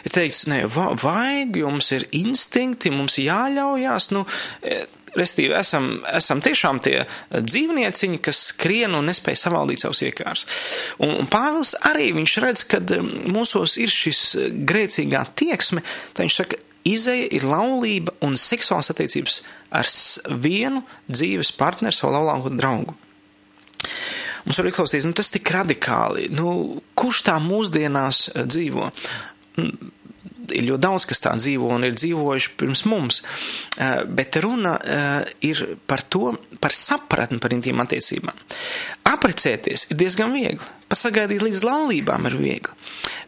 ir 0.00 0.14
teikts, 0.14 0.46
ne, 0.48 0.62
vajag, 0.64 1.58
jums 1.60 1.90
ir 1.92 2.06
instinkti, 2.16 2.92
mums 2.94 3.18
jāļaujās, 3.20 4.12
nu, 4.16 4.24
e, 4.64 4.84
Restīvi, 5.14 5.52
esam, 5.54 6.00
esam 6.10 6.40
tiešām 6.42 6.80
tie 6.82 7.04
dzīvnieciņi, 7.30 8.16
kas 8.18 8.40
skrien 8.48 8.96
un 8.98 9.06
nespēj 9.06 9.36
savaldīt 9.44 9.84
savus 9.84 10.00
iekārus. 10.02 10.42
Un, 10.98 11.12
un 11.20 11.28
Pāvils 11.30 11.76
arī 11.86 12.08
viņš 12.16 12.34
redz, 12.42 12.64
ka 12.66 12.80
mūsos 13.30 13.76
ir 13.78 13.94
šis 13.94 14.24
grēcīgā 14.66 15.22
tieksme, 15.38 15.84
tā 16.18 16.26
viņš 16.26 16.40
saka, 16.40 16.58
izeja 16.82 17.30
ir 17.30 17.46
laulība 17.46 18.16
un 18.26 18.34
seksuāls 18.40 18.90
attiecības 18.90 19.38
ar 19.70 19.86
vienu 20.34 20.82
dzīves 21.06 21.54
partneri, 21.62 21.94
savu 21.94 22.16
laulāko 22.16 22.50
draugu. 22.58 22.98
Mums 24.44 24.60
var 24.60 24.68
izklausīties, 24.68 25.08
nu, 25.08 25.16
tas 25.16 25.32
tik 25.32 25.50
radikāli. 25.54 26.28
Nu, 26.34 26.80
kurš 26.98 27.24
tā 27.30 27.38
mūsdienās 27.42 28.26
eh, 28.34 28.44
dzīvo? 28.48 28.90
Mm, 29.60 29.92
ir 30.52 30.66
ļoti 30.68 30.82
daudz, 30.84 31.06
kas 31.08 31.22
tā 31.24 31.32
dzīvo 31.38 31.70
un 31.76 31.86
ir 31.86 31.96
dzīvojuši 31.96 32.52
pirms 32.60 32.84
mums, 32.90 33.20
eh, 33.78 34.02
bet 34.04 34.36
runa 34.44 34.74
eh, 34.76 35.32
ir 35.48 35.64
par 35.88 36.04
to, 36.04 36.34
par 36.60 36.76
sapratni 36.76 37.40
par 37.42 37.54
intīm 37.56 37.80
attiecībām. 37.84 38.44
Aprecēties 39.14 39.88
ir 39.90 40.00
diezgan 40.04 40.34
viegli, 40.34 40.70
pat 40.88 41.00
sagaidīt 41.00 41.44
līdz 41.44 41.64
laulībām 41.64 42.28
ir 42.30 42.38
viegli, 42.40 42.78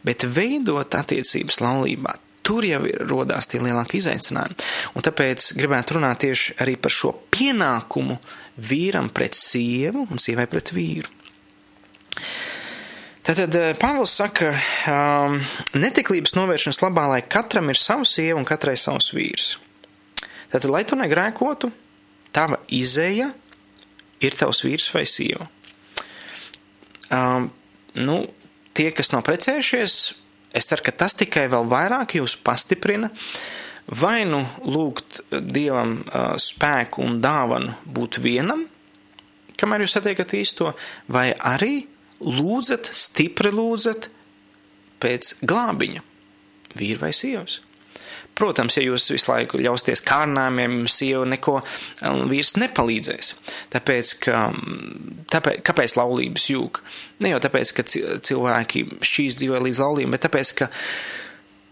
bet 0.05 0.27
veidot 0.29 0.97
attiecības 1.01 1.61
laulībā, 1.63 2.17
tur 2.47 2.65
jau 2.67 2.83
ir 2.87 3.01
rodās 3.09 3.49
tie 3.49 3.59
lielākie 3.59 3.99
izaicinājumi. 3.99 4.57
Un 4.95 5.05
tāpēc 5.05 5.51
gribētu 5.57 5.97
runāt 5.97 6.21
tieši 6.23 6.59
arī 6.63 6.77
par 6.79 6.93
šo 6.93 7.15
pienākumu 7.33 8.19
vīram 8.57 9.09
pret 9.13 9.37
sievu 9.37 10.07
un 10.09 10.21
sievai 10.21 10.47
pret 10.49 10.73
vīru. 10.75 11.09
Tātad 13.27 13.55
eh, 13.59 13.73
Pāvils 13.77 14.13
saka, 14.15 14.53
um, 14.89 15.39
netiklības 15.77 16.33
novēršanas 16.37 16.81
labā, 16.85 17.07
lai 17.11 17.21
katram 17.27 17.69
ir 17.71 17.79
sava 17.79 18.07
sieva 18.07 18.39
un 18.39 18.47
katrai 18.47 18.77
savs 18.79 19.11
vīrs. 19.15 19.57
Tātad, 20.47 20.69
lai 20.71 20.85
tu 20.87 20.95
negrēkotu, 20.95 21.69
tava 22.35 22.61
izēja 22.71 23.33
ir 24.23 24.37
tavs 24.37 24.63
vīrs 24.63 24.87
vai 24.95 25.03
sieva. 25.09 25.49
Um, 27.11 27.51
nu, 27.99 28.21
tie, 28.75 28.89
kas 28.95 29.11
nav 29.11 29.27
precējušies, 29.27 29.99
Es 30.57 30.65
ceru, 30.65 30.81
ka 30.85 30.93
tas 30.95 31.15
tikai 31.17 31.45
vēl 31.51 31.67
vairāk 31.69 32.17
jūs 32.17 32.37
pastiprina, 32.41 33.11
vai 33.87 34.25
nu 34.27 34.41
lūgt 34.67 35.21
Dievam 35.31 35.99
uh, 36.01 36.35
spēku 36.41 37.05
un 37.05 37.21
dāvanu 37.23 37.75
būt 37.85 38.19
vienam, 38.23 38.65
kamēr 39.57 39.85
jūs 39.85 39.97
satiekat 39.97 40.35
īsto, 40.37 40.73
vai 41.11 41.31
arī 41.33 41.87
lūdzat, 42.21 42.89
stipri 42.93 43.53
lūdzat 43.53 44.09
pēc 45.01 45.37
glābiņa, 45.47 46.03
vīra 46.77 47.07
vai 47.07 47.13
sievas. 47.15 47.61
Protams, 48.37 48.75
ja 48.77 48.83
jūs 48.85 49.07
visu 49.09 49.31
laiku 49.31 49.57
ļausties 49.57 50.03
kārdinājumiem, 50.05 50.75
jums 50.81 50.97
sieva 50.99 51.23
neko 51.25 51.55
un 52.05 52.27
vīrs 52.29 52.53
nepalīdzēs. 52.61 53.31
Tāpēc, 53.73 54.11
ka, 54.21 54.41
tāpēc, 55.33 55.63
kāpēc 55.65 55.95
laulības 55.97 56.45
jūg? 56.51 56.81
Ne 57.25 57.33
jau 57.33 57.39
tāpēc, 57.41 57.71
ka 57.73 57.85
cilvēki 57.87 58.83
šķīs 59.01 59.39
dzīvē 59.39 59.63
līdz 59.65 59.81
laulībām, 59.81 60.13
bet 60.13 60.27
tāpēc, 60.27 60.53
ka 60.59 60.69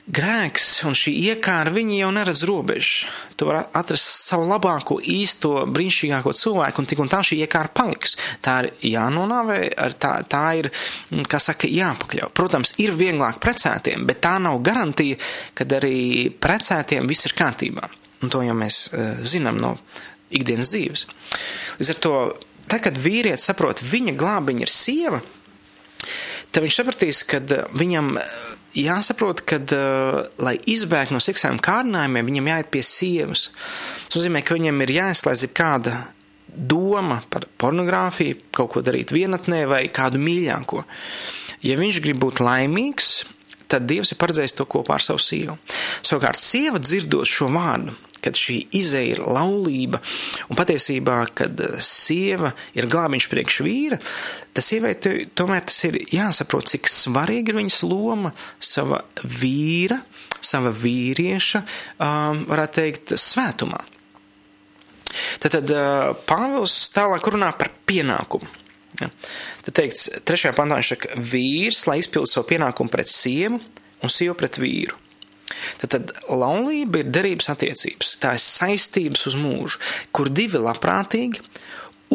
grēks 0.05 0.83
un 0.85 0.93
šī 0.97 1.11
iekāra, 1.31 1.73
viņi 1.73 1.99
jau 2.03 2.11
neredz 2.13 2.43
robežu. 2.45 3.09
Tu 3.35 3.47
vari 3.47 3.63
atrast 3.75 4.05
savu 4.27 4.45
labāko, 4.49 4.99
īsto, 5.01 5.63
brīnišķīgāko 5.71 6.33
cilvēku, 6.37 6.81
un 6.81 6.89
tik 6.89 7.01
un 7.01 7.11
tā 7.11 7.21
šī 7.25 7.39
iekāra 7.45 7.73
paliks. 7.73 8.15
Tā 8.45 8.59
ir 8.63 8.71
jānonāvē, 8.93 9.59
tā, 10.01 10.13
tā 10.29 10.45
ir, 10.61 10.69
kā 11.29 11.41
saka, 11.41 11.69
jāpakļauj. 11.71 12.33
Protams, 12.37 12.75
ir 12.81 12.93
vieglāk 12.97 13.41
precētiem, 13.43 14.05
bet 14.07 14.21
tā 14.25 14.37
nav 14.41 14.61
garantija, 14.65 15.17
ka 15.57 15.67
arī 15.79 16.29
precētiem 16.29 17.09
viss 17.09 17.25
ir 17.25 17.37
kārtībā. 17.37 17.89
Un 18.23 18.31
to 18.33 18.45
jau 18.45 18.55
mēs 18.57 18.85
uh, 18.91 19.15
zinām 19.25 19.57
no 19.61 19.75
ikdienas 20.33 20.71
dzīves. 20.73 21.07
Līdz 21.81 21.93
ar 21.95 22.03
to, 22.05 22.15
tā, 22.69 22.79
kad 22.83 22.97
vīrietis 23.01 23.49
saprot, 23.49 23.81
viņa 23.85 24.15
glābiņa 24.17 24.65
ir 24.65 24.71
sieva, 24.71 25.21
tad 26.53 26.63
viņš 26.63 26.77
sapratīs, 26.79 27.25
ka 27.27 27.41
viņam 27.75 28.15
jāsaprot, 28.79 29.43
ka, 29.47 29.59
uh, 29.61 30.19
lai 30.41 30.55
izbēgtu 30.71 31.15
no 31.15 31.21
seksuāliem 31.23 31.61
kārdinājumiem, 31.63 32.31
viņam 32.31 32.51
jāiet 32.51 32.71
pie 32.73 32.83
sievas. 32.85 33.47
Tas 34.07 34.19
nozīmē, 34.19 34.43
ka 34.45 34.57
viņam 34.57 34.83
ir 34.85 34.95
jāizslēdz 34.99 35.47
kāda 35.55 36.01
doma 36.55 37.21
par 37.29 37.47
pornogrāfiju, 37.59 38.39
kaut 38.55 38.73
ko 38.75 38.83
darīt 38.85 39.13
vienatnē 39.15 39.65
vai 39.69 39.85
kādu 39.93 40.21
mīļāko. 40.23 40.83
Ja 41.65 41.77
viņš 41.79 42.01
grib 42.03 42.21
būt 42.23 42.43
laimīgs, 42.45 43.25
tad 43.71 43.87
Dievs 43.89 44.13
ir 44.13 44.19
paredzējis 44.21 44.57
to 44.59 44.67
kopā 44.69 44.97
ar 44.97 45.03
savu 45.03 45.21
sievu. 45.23 45.57
Savukārt, 46.05 46.39
sieva 46.39 46.79
dzirdot 46.81 47.29
šo 47.29 47.49
vārdu, 47.53 47.95
kad 48.25 48.39
šī 48.39 48.57
izeja 48.75 49.15
ir 49.15 49.23
laulība, 49.23 50.01
un 50.49 50.59
patiesībā, 50.59 51.19
kad 51.37 51.61
eh, 51.61 51.77
sieva 51.83 52.53
ir 52.77 52.89
glābiņš 52.91 53.29
priekš 53.31 53.61
vīra, 53.65 53.99
tas 54.55 54.71
sievai 54.71 54.95
tomēr 54.99 55.65
tas 55.69 55.79
ir 55.87 55.99
jāsaprot, 56.13 56.69
cik 56.73 56.89
svarīga 56.91 57.53
ir 57.53 57.61
viņas 57.61 57.81
loma 57.85 58.33
sava 58.59 59.03
vīra, 59.23 60.01
sava 60.45 60.71
vīrieša, 60.75 61.61
um, 61.97 62.43
varētu 62.49 62.81
teikt, 62.81 63.15
svētumā. 63.19 63.81
Tad, 65.41 65.57
uh, 65.71 66.11
Pāvils 66.27 66.75
tālāk 66.93 67.31
runā 67.33 67.51
par 67.57 67.71
pienākumu. 67.87 68.49
Ja. 69.01 69.09
Tad 69.65 69.75
teikts, 69.79 70.07
trešajā 70.27 70.53
pantā 70.55 70.79
viņš 70.79 70.91
saka, 70.93 71.15
vīrs, 71.31 71.81
lai 71.89 71.99
izpildu 72.01 72.31
savu 72.31 72.47
pienākumu 72.51 72.91
pret 72.91 73.11
sievu 73.11 73.59
un 73.59 74.11
sievu 74.11 74.37
pret 74.39 74.59
vīru. 74.61 75.04
Tad, 75.79 75.91
tad 75.93 76.13
laulība 76.29 77.03
ir 77.03 77.11
derības 77.13 77.51
attiecības, 77.53 78.15
tā 78.21 78.33
ir 78.37 78.41
saistības 78.41 79.27
uz 79.29 79.37
mūžu, 79.37 79.81
kur 80.15 80.31
divi 80.33 80.61
labprātīgi 80.61 81.43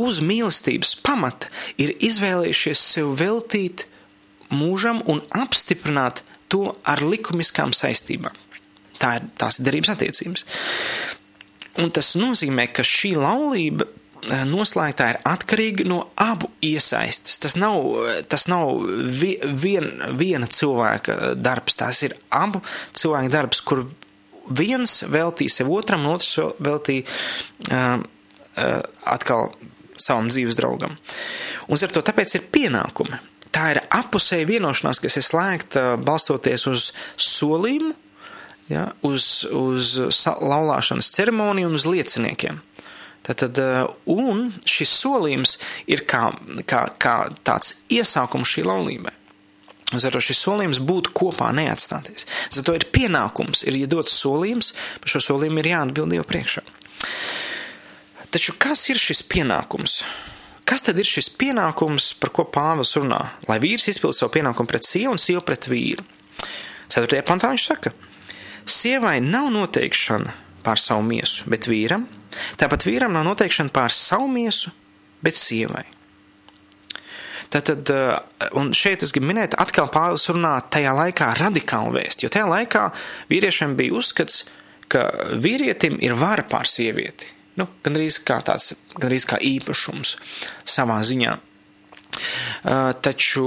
uz 0.01 0.21
mīlestības 0.25 0.97
pamata 1.05 1.51
ir 1.81 1.95
izvēlējušies 2.03 2.83
sev 2.97 3.15
veltīt 3.21 3.87
mūžam 4.51 5.03
un 5.11 5.23
apstiprināt 5.37 6.25
to 6.51 6.75
ar 6.89 7.03
likumiskām 7.07 7.75
saistībām. 7.77 8.35
Tā 9.01 9.17
ir 9.21 9.31
tās 9.41 9.61
derības 9.63 9.95
attiecības. 9.95 10.45
Un 11.81 11.93
tas 11.95 12.13
nozīmē, 12.19 12.67
ka 12.75 12.85
šī 12.85 13.15
laulība 13.17 13.87
noslēgtā 14.51 15.07
ir 15.13 15.19
atkarīga 15.29 15.87
no 15.89 16.01
abu 16.21 16.51
iesaistes. 16.65 17.39
Tas 17.43 17.57
nav, 17.61 17.87
tas 18.29 18.47
nav 18.51 18.83
vi, 19.21 19.37
vien, 19.41 19.89
viena 20.19 20.49
cilvēka 20.51 21.35
darbs, 21.41 21.79
tas 21.81 22.03
ir 22.07 22.17
abu 22.35 22.63
cilvēku 22.97 23.33
darbs, 23.33 23.63
kur 23.65 23.87
viens 24.51 25.01
veltīja 25.09 25.61
sev 25.61 25.73
otram, 25.73 26.07
un 26.07 26.19
otrs 26.19 26.37
veltīja 26.61 27.07
uh, 27.07 28.01
uh, 28.01 28.79
atkal 29.09 29.53
savam 30.01 30.31
dzīves 30.33 30.59
draugam. 30.59 30.97
Un 31.69 31.81
ar 31.81 31.93
to 31.93 32.03
tāpēc 32.05 32.37
ir 32.37 32.49
pienākumi. 32.53 33.21
Tā 33.51 33.73
ir 33.75 33.83
apusēja 33.91 34.47
vienošanās, 34.47 35.01
kas 35.03 35.19
ir 35.19 35.27
slēgta 35.27 35.85
balstoties 36.03 36.69
uz 36.71 36.91
solījumu, 37.19 37.97
ja, 38.71 38.87
uz, 39.07 39.43
uz 39.51 39.97
laulāšanas 40.23 41.11
ceremoniju 41.17 41.71
un 41.71 41.79
uz 41.79 41.87
lieciniekiem. 41.91 42.61
Tad, 43.27 43.59
eh, 43.59 43.87
un 44.11 44.49
šis 44.65 44.93
solījums 45.03 45.59
ir 45.87 46.05
kā, 46.09 46.31
kā, 46.67 46.87
kā 46.99 47.17
tāds 47.45 47.77
iesākums 47.93 48.49
šī 48.49 48.65
laulībai. 48.67 49.13
Zato 49.91 50.21
šis 50.23 50.39
solījums 50.45 50.79
būt 50.87 51.11
kopā 51.19 51.51
neatstāties. 51.55 52.27
Zato 52.55 52.77
ir 52.79 52.87
pienākums, 52.95 53.65
ir 53.67 53.75
iedots 53.81 54.15
solījums, 54.15 54.73
par 55.03 55.11
šo 55.11 55.23
solījumu 55.27 55.63
ir 55.63 55.71
jāatbild 55.73 56.15
Dievu 56.15 56.27
priekšā. 56.31 56.63
Taču 58.31 58.55
kas 58.63 58.85
ir 58.93 59.01
šis 59.03 59.25
pienākums? 59.27 60.05
Kas 60.65 60.85
tad 60.87 61.01
ir 61.03 61.09
šis 61.09 61.33
pienākums, 61.35 62.13
par 62.23 62.31
ko 62.31 62.45
Pāvils 62.47 62.95
runā? 62.95 63.19
Lai 63.51 63.59
vīrs 63.59 63.89
izpild 63.91 64.15
savu 64.15 64.31
pienākumu 64.37 64.71
pret 64.71 64.87
sievu 64.87 65.17
un 65.17 65.19
sievu 65.19 65.43
pret 65.43 65.67
vīru. 65.67 66.07
4. 66.91 67.25
pantā 67.27 67.51
viņš 67.51 67.65
saka, 67.67 67.91
sievai 68.71 69.19
nav 69.23 69.51
noteikšana 69.51 70.37
pār 70.63 70.79
savu 70.79 71.03
miesu, 71.07 71.51
bet 71.51 71.67
vīram 71.67 72.07
Tāpat 72.61 72.87
vīram 72.87 73.15
nav 73.15 73.27
noteikšana 73.29 73.73
pār 73.75 73.95
savu 73.95 74.29
miesu, 74.31 74.73
bet 75.25 75.39
sievai. 75.39 75.85
Tātad, 77.51 77.91
eh, 77.91 78.49
un 78.55 78.71
šeit 78.77 79.03
es 79.03 79.11
gribu 79.11 79.33
minēt, 79.33 79.57
atkal 79.59 79.91
Pāvils 79.91 80.29
runā 80.31 80.55
tajā 80.71 80.93
laikā 80.95 81.33
radikālu 81.41 81.97
vēstu, 81.99 82.25
jo 82.25 82.31
tajā 82.31 82.47
laikā 82.47 82.85
vīriešiem 83.33 83.75
bija 83.79 83.97
uzskats, 83.99 84.45
ka 84.91 85.11
vīrietim 85.35 85.99
ir 86.03 86.15
vara 86.19 86.45
pār 86.47 86.71
sievieti. 86.71 87.27
Nu, 87.59 87.67
gan 87.83 87.99
arī 87.99 88.07
kā 88.25 88.39
tāds, 88.47 88.75
gan 88.95 89.11
arī 89.11 89.19
kā 89.27 89.39
īpašums 89.43 90.15
savā 90.65 91.01
ziņā. 91.07 91.39
Uh, 92.61 92.93
taču 93.03 93.45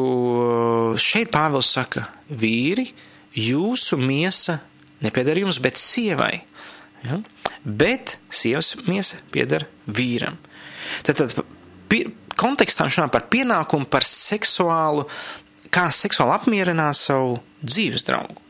šeit 0.99 1.31
Pāvils 1.31 1.71
saka, 1.75 2.07
vīri, 2.31 2.87
jūsu 3.35 3.99
miesa 3.99 4.61
nepieder 5.03 5.41
jums, 5.43 5.59
bet 5.63 5.79
sievai. 5.79 6.43
Ja? 7.03 7.19
Bet 7.63 8.17
sievas 8.33 8.73
miesa 8.87 9.19
pieder 9.31 9.67
vīram. 9.87 10.37
Tad, 11.07 11.19
tad 11.19 11.45
pie, 11.91 12.05
kontekstā 12.39 12.87
viņš 12.87 12.99
runā 12.99 13.11
par 13.13 13.27
pienākumu, 13.31 13.87
par 13.89 14.05
seksuālu, 14.07 15.07
kā 15.73 15.87
seksuāli 15.93 16.35
apmierināt 16.35 16.99
savu 16.99 17.37
dzīves 17.63 18.07
draugu. 18.07 18.42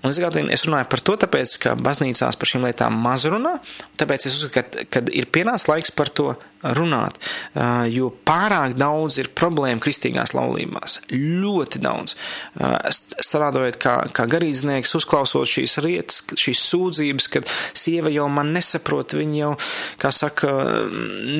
Un 0.00 0.08
es, 0.08 0.18
gādien, 0.22 0.48
es 0.52 0.64
runāju 0.64 0.88
par 0.88 1.02
to, 1.04 1.16
tāpēc, 1.20 1.56
ka 1.60 1.74
baznīcās 1.76 2.38
par 2.40 2.48
šīm 2.48 2.64
lietām 2.64 2.96
maz 3.04 3.26
runā, 3.28 3.58
tāpēc 4.00 4.24
es 4.30 4.38
uzskatu, 4.38 4.86
ka, 4.88 5.02
ir 5.12 5.28
pienācis 5.32 5.68
laiks 5.68 5.92
par 5.92 6.08
to 6.08 6.32
runāt, 6.76 7.18
jo 7.92 8.10
pārāk 8.28 8.76
daudz 8.80 9.18
ir 9.20 9.30
problēmu 9.36 9.80
kristīgās 9.84 10.32
laulībās. 10.36 10.98
Ļoti 11.12 11.82
daudz. 11.84 12.16
Strādājot 13.28 13.78
kā, 13.80 13.94
kā 14.16 14.26
garīdznieks, 14.30 14.92
uzklausot 14.96 15.48
šīs 15.48 15.78
rietas, 15.84 16.24
šīs 16.32 16.64
sūdzības, 16.72 17.28
kad 17.36 17.48
sieva 17.76 18.12
jau 18.12 18.28
man 18.32 18.52
nesaprot, 18.56 19.16
viņa 19.20 19.40
jau, 19.40 19.54
kā 20.00 20.12
saka, 20.16 20.52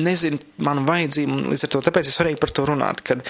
nezina 0.05 0.41
manu 0.61 0.85
vajadzību, 0.89 1.43
līdz 1.53 1.67
ar 1.67 1.75
to 1.75 1.85
tāpēc 1.89 2.13
es 2.13 2.21
varēju 2.21 2.41
par 2.41 2.57
to 2.57 2.69
runāt, 2.69 3.05
kad, 3.05 3.25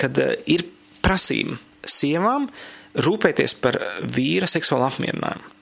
kad 0.00 0.20
ir 0.48 0.68
prasība 1.04 1.56
sievām, 1.88 2.48
rūpēties 2.94 3.56
par 3.62 3.78
vīra 4.02 4.48
seksuālu 4.50 4.88
apmierinājumu. 4.88 5.56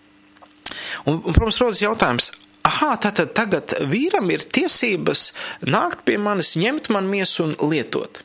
Un, 1.09 1.21
un 1.21 1.35
protams, 1.35 1.61
rodas 1.63 1.83
jautājums, 1.83 2.31
ah, 2.69 2.97
tātad 3.01 3.35
tagad 3.37 3.77
vīram 3.89 4.31
ir 4.33 4.45
tiesības 4.45 5.29
nākt 5.69 6.05
pie 6.09 6.19
manis, 6.21 6.57
ņemt 6.61 6.91
man 6.95 7.09
miesu 7.11 7.49
un 7.49 7.55
lietot. 7.71 8.23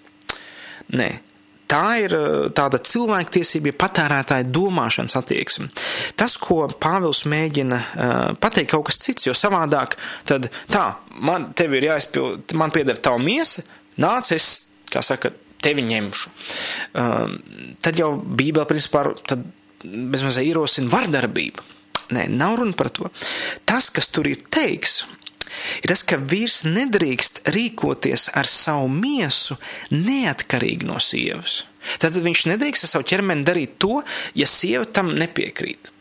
Nē, 0.93 1.09
tā 1.71 1.83
ir 2.03 2.15
tāda 2.55 2.79
cilvēktiesība, 2.83 3.71
ja 3.71 3.79
patērētāja 3.83 4.47
domāšanas 4.53 5.15
attieksme. 5.19 5.69
Tas, 6.19 6.35
ko 6.41 6.65
Pāvils 6.67 7.23
mēģina 7.29 7.79
uh, 7.79 8.25
pateikt, 8.41 8.73
kaut 8.73 8.89
kas 8.89 8.99
cits, 9.01 9.27
jo 9.29 9.35
savādāk, 9.37 9.97
tad 10.29 10.49
tā, 10.71 10.85
man 11.23 11.51
tev 11.57 11.77
ir 11.77 11.89
jāizpild, 11.91 12.53
man 12.59 12.73
pieder 12.75 12.99
tava 12.99 13.21
miesa, 13.23 13.65
nāc, 14.01 14.33
es, 14.35 14.67
kā 14.93 15.01
saka, 15.05 15.33
tevi 15.63 15.85
ņemšu. 15.87 16.33
Um, 16.99 17.37
tad 17.83 17.99
jau 17.99 18.13
Bībele 18.17 18.67
principā 18.69 19.05
bezmazliet 19.83 20.51
ierosina 20.51 20.91
vardarbību. 20.91 21.65
Nē, 22.13 22.27
nav 22.29 22.59
runa 22.59 22.75
par 22.77 22.91
to. 22.93 23.09
Tas, 23.67 23.89
kas 23.93 24.09
tur 24.11 24.27
ir 24.29 24.43
teiks, 24.53 25.03
ir 25.81 25.91
tas, 25.91 26.03
ka 26.05 26.19
vīrs 26.19 26.63
nedrīkst 26.67 27.43
rīkoties 27.55 28.29
ar 28.37 28.49
savu 28.49 28.89
miesu 28.91 29.57
neatkarīgi 29.93 30.87
no 30.89 30.99
sievas. 31.03 31.63
Tad 31.99 32.15
viņš 32.15 32.45
nedrīkst 32.53 32.85
ar 32.85 32.93
savu 32.93 33.07
ķermeni 33.09 33.47
darīt 33.47 33.75
to, 33.81 34.01
ja 34.37 34.47
sieva 34.49 34.85
tam 34.85 35.13
nepiekrīt. 35.19 35.91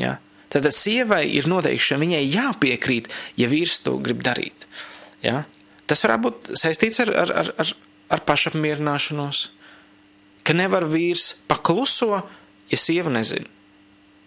Ja? 0.00 0.16
Tad 0.48 0.68
sievai 0.72 1.26
ir 1.36 1.48
noteikšana, 1.50 2.00
viņai 2.04 2.22
jāpiekrīt, 2.24 3.10
ja 3.40 3.48
vīrs 3.50 3.82
to 3.84 3.98
grib 4.00 4.22
darīt. 4.24 4.64
Ja? 5.24 5.42
Tas 5.88 6.04
varētu 6.04 6.24
būt 6.24 6.50
saistīts 6.60 7.02
ar, 7.04 7.12
ar, 7.24 7.34
ar, 7.42 7.52
ar, 7.64 7.74
ar 8.08 8.24
pašapmierināšanos, 8.26 9.42
ka 10.46 10.56
nevar 10.56 10.86
vīrs 10.88 11.34
pakluso, 11.48 12.22
ja 12.70 12.80
sieva 12.80 13.12
nezina. 13.12 13.48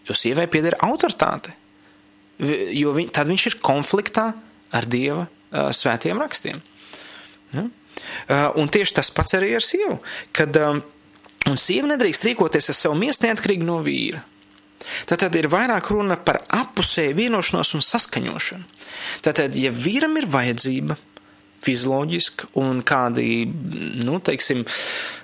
Jo 0.10 0.17
sievai 0.17 0.48
pieder 0.50 0.78
autoritāte. 0.82 1.56
jo 2.74 2.94
viņ, 2.94 3.12
tad 3.13 3.28
viņš 3.30 3.44
ir 3.48 3.56
konfliktā 3.62 4.32
ar 4.74 4.86
Dieva 4.89 5.28
uh, 5.28 5.70
svētiem 5.70 6.17
rakstiem. 6.17 6.62
Ja? 7.54 7.67
Uh, 7.67 8.48
un 8.58 8.72
tieši 8.72 8.96
tas 8.98 9.12
pats 9.13 9.36
arī 9.38 9.52
ar 9.54 9.62
sievu, 9.62 10.00
kad 10.34 10.58
um, 10.58 10.82
sieva 11.54 11.91
nedrīkst 11.91 12.26
rīkoties 12.26 12.72
ar 12.74 12.78
savu 12.78 12.98
miesu 12.98 13.28
neatkarīgi 13.28 13.67
no 13.67 13.78
vīra. 13.86 14.24
Tātad 15.06 15.36
ir 15.38 15.52
vairāk 15.52 15.91
runa 15.94 16.17
par 16.17 16.41
apusēju 16.50 17.13
vienošanos 17.20 17.76
un 17.78 17.86
saskaņošanu. 17.86 18.65
Tātad, 19.22 19.54
ja 19.54 19.70
vīram 19.70 20.17
ir 20.17 20.26
vajadzība 20.32 20.98
fizioloģiski 21.65 22.54
un 22.62 22.84
kādi, 22.88 23.45
nu, 24.02 24.19
teiksim, 24.24 24.63
uh, 24.65 25.21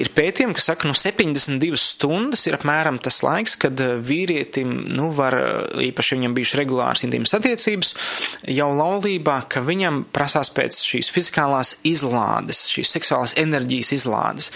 ir 0.00 0.08
pētījumi, 0.16 0.54
kas 0.56 0.70
saka, 0.70 0.82
ka 0.84 0.88
nu, 0.88 0.96
72 0.96 1.78
stundas 1.80 2.46
ir 2.48 2.56
apmēram 2.56 2.96
tas 3.02 3.20
laiks, 3.24 3.58
kad 3.60 3.80
vīrietim, 4.06 4.72
nu, 4.96 5.10
var, 5.14 5.36
īpaši 5.84 6.16
viņam 6.16 6.36
bijuši 6.36 6.60
regulārs 6.62 7.04
intīmas 7.04 7.34
attiecības, 7.36 7.92
jau 8.48 8.70
laulībā, 8.72 9.36
ka 9.52 9.64
viņam 9.66 10.04
prasās 10.14 10.52
pēc 10.56 10.80
šīs 10.86 11.12
fizikālās 11.12 11.74
izlādes, 11.88 12.64
šīs 12.72 12.94
seksuālās 12.96 13.36
enerģijas 13.40 13.92
izlādes, 14.00 14.52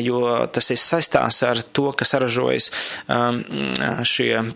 jo 0.00 0.22
tas 0.52 0.72
ir 0.72 0.80
saistās 0.80 1.42
ar 1.46 1.60
to, 1.76 1.90
ka 1.96 2.08
saražojas 2.08 2.70
um, 3.12 3.42
šie 4.08 4.46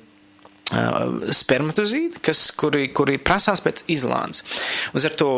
spermatozīdi, 0.70 2.20
kas, 2.22 2.44
kuri, 2.59 2.87
kuri 2.94 3.18
prasās 3.22 3.62
pēc 3.64 3.83
izlādes. 3.90 4.44
Un 4.94 5.06
ar 5.06 5.16
to 5.18 5.30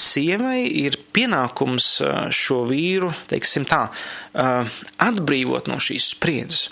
sievai 0.00 0.62
ir 0.64 0.96
pienākums 1.12 1.90
šo 2.34 2.62
vīru, 2.68 3.10
teiksim 3.28 3.66
tā, 3.68 3.84
atbrīvot 5.08 5.68
no 5.68 5.78
šīs 5.82 6.10
spriedzes. 6.14 6.68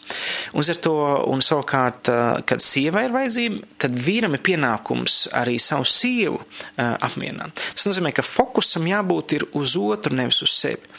Un 0.57 0.65
ar 0.65 0.81
to, 0.83 0.97
un 1.29 1.45
savukārt, 1.45 2.11
kad 2.49 2.65
sievai 2.65 3.07
ir 3.09 3.17
vajadzība, 3.17 3.73
tad 3.85 3.99
vīram 4.07 4.37
ir 4.39 4.45
pienākums 4.47 5.27
arī 5.37 5.59
savu 5.63 5.89
sievu 5.89 6.41
apmierināt. 6.77 7.61
Tas 7.77 7.89
nozīmē, 7.89 8.15
ka 8.17 8.25
fokusam 8.27 8.89
jābūt 8.89 9.37
ir 9.37 9.49
uz 9.59 9.77
otru, 9.81 10.17
nevis 10.17 10.41
uz 10.47 10.55
sevi. 10.57 10.95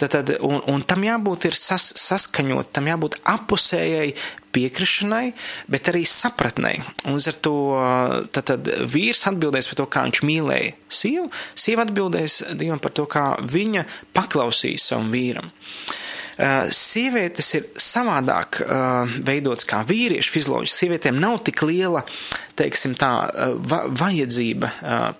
Tad, 0.00 0.34
un, 0.44 0.58
un 0.72 0.82
tam 0.86 1.06
jābūt 1.06 1.48
ir 1.50 1.58
sas, 1.58 1.92
saskaņot, 2.00 2.74
tam 2.74 2.90
jābūt 2.90 3.20
apusējai 3.26 4.10
piekrišanai, 4.56 5.26
bet 5.72 5.92
arī 5.92 6.02
sapratnei. 6.08 6.80
Un 7.12 7.20
ar 7.20 7.38
to 7.44 7.56
tad, 8.32 8.48
tad 8.52 8.72
vīrs 8.88 9.26
atbildēs 9.30 9.70
par 9.70 9.80
to, 9.82 9.88
kā 9.92 10.06
viņš 10.08 10.24
mīlēja 10.26 10.74
sievu, 10.88 11.28
sieva 11.54 11.86
atbildēs 11.86 12.42
Dievam 12.56 12.80
par 12.82 12.96
to, 12.96 13.06
kā 13.10 13.28
viņa 13.44 13.86
paklausīja 14.16 14.82
savam 14.88 15.12
vīram. 15.14 15.52
Uh, 16.36 16.66
sievietes 16.68 17.46
ir 17.56 17.68
savādāk 17.80 18.58
uh, 18.60 19.14
veidotas 19.24 19.64
kā 19.64 19.78
vīrieši 19.88 20.32
fizioloģiski. 20.34 20.76
Sievietēm 20.82 21.16
nav 21.16 21.38
tik 21.46 21.62
liela, 21.64 22.02
teiksim 22.60 22.92
tā, 23.00 23.08
uh, 23.24 23.54
va 23.56 23.86
vajadzība 23.88 24.68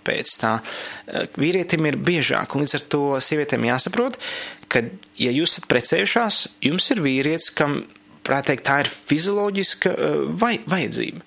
pēc 0.04 0.34
tā. 0.42 0.52
Vīrietim 1.40 1.88
ir 1.88 1.96
biežāk, 1.96 2.52
un 2.52 2.66
līdz 2.66 2.76
ar 2.76 2.84
to 2.92 3.02
sievietēm 3.24 3.64
jāsaprot, 3.70 4.20
ka, 4.68 4.84
ja 5.16 5.32
jūs 5.32 5.56
esat 5.56 5.70
precējušās, 5.72 6.42
jums 6.68 6.92
ir 6.92 7.00
vīrietis, 7.08 7.48
kam 7.56 7.80
varētu 8.30 8.52
teikt, 8.52 8.66
tā 8.68 8.80
ir 8.84 8.92
fizioloģiska 8.92 9.94
uh, 9.94 10.18
vai, 10.40 10.56
vajadzība. 10.66 11.24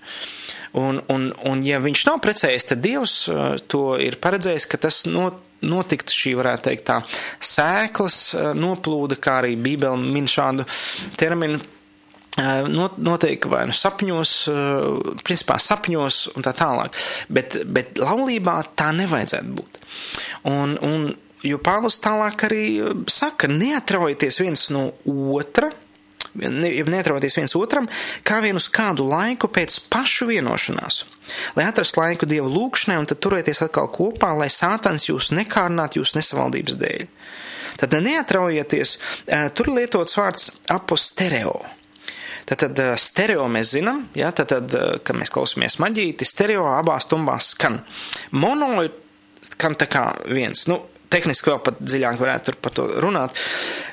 Un, 0.80 1.02
un, 1.10 1.32
un, 1.50 1.64
ja 1.66 1.80
viņš 1.82 2.06
nav 2.06 2.20
precējies, 2.22 2.68
tad 2.70 2.84
Dievs 2.86 3.16
uh, 3.32 3.56
to 3.72 3.98
ir 4.02 4.20
paredzējis, 4.22 4.68
ka 4.70 4.82
tas 4.86 5.02
not, 5.10 5.42
notiktu 5.66 6.16
šī, 6.16 6.36
varētu 6.40 6.70
teikt, 6.70 6.86
tā 6.92 7.02
sēklas 7.44 8.22
uh, 8.38 8.52
noplūda, 8.58 9.18
kā 9.20 9.42
arī 9.44 9.58
Bībele 9.60 9.98
min 10.00 10.30
šādu 10.30 10.68
terminu 11.20 11.60
notiek 12.40 13.46
vai 13.52 13.66
nu 13.68 13.74
sapņos, 13.76 14.34
principā 15.28 15.58
sapņos 15.60 16.20
un 16.36 16.46
tā 16.46 16.54
tālāk. 16.56 16.96
Bet, 17.28 17.58
bet 17.66 18.00
laulībā 18.00 18.62
tā 18.80 18.92
nevajadzētu 18.96 19.56
būt. 19.58 19.80
Un, 20.48 20.78
un, 20.86 21.10
jo 21.44 21.60
Pāvils 21.64 22.00
tālāk 22.04 22.46
arī 22.48 22.64
saka, 23.12 23.50
neatraujieties 23.52 24.40
viens 24.40 24.70
no 24.76 24.90
otra, 25.36 25.72
neatrodoties 26.36 27.38
viens 27.40 27.56
otram, 27.58 27.90
kā 28.26 28.40
vien 28.44 28.58
uz 28.60 28.70
kādu 28.74 29.08
laiku 29.10 29.50
pēc 29.52 29.80
pašu 29.92 30.30
vienošanās. 30.30 31.04
Lai 31.58 31.68
atrastu 31.70 32.02
laiku 32.02 32.30
dievu 32.30 32.50
lūgšanai 32.52 33.00
un 33.02 33.10
tad 33.10 33.22
turēties 33.24 33.64
atkal 33.66 33.90
kopā, 33.94 34.32
lai 34.38 34.50
sātans 34.54 35.10
jūs 35.10 35.32
nekārnātu 35.36 36.02
jūsu 36.02 36.20
nesavaldības 36.20 36.80
dēļ. 36.82 37.10
Tad 37.80 37.94
neatraujieties, 38.04 38.96
tur 39.56 39.70
lietots 39.72 40.18
vārds 40.20 40.50
apostereo. 40.74 41.62
Tātad 42.50 42.80
stereo 42.98 43.46
mēs 43.52 43.76
zinām, 43.76 44.08
ja, 44.18 44.32
tātad, 44.36 44.74
kad 45.06 45.18
mēs 45.18 45.32
klausāmies 45.32 45.78
maģīti, 45.80 46.26
stereo 46.26 46.66
abās 46.74 47.06
tumbās 47.08 47.52
skan. 47.54 47.78
Mono 48.34 48.72
ir 48.82 48.96
skan 49.46 49.78
tā 49.80 49.86
kā 49.92 50.08
viens. 50.28 50.66
Nu, 50.68 50.82
tehniski 51.10 51.50
vēl 51.52 51.60
pat 51.66 51.80
dziļāk 51.82 52.20
varētu 52.20 52.56
par 52.62 52.74
to 52.76 52.86
runāt. 53.04 53.36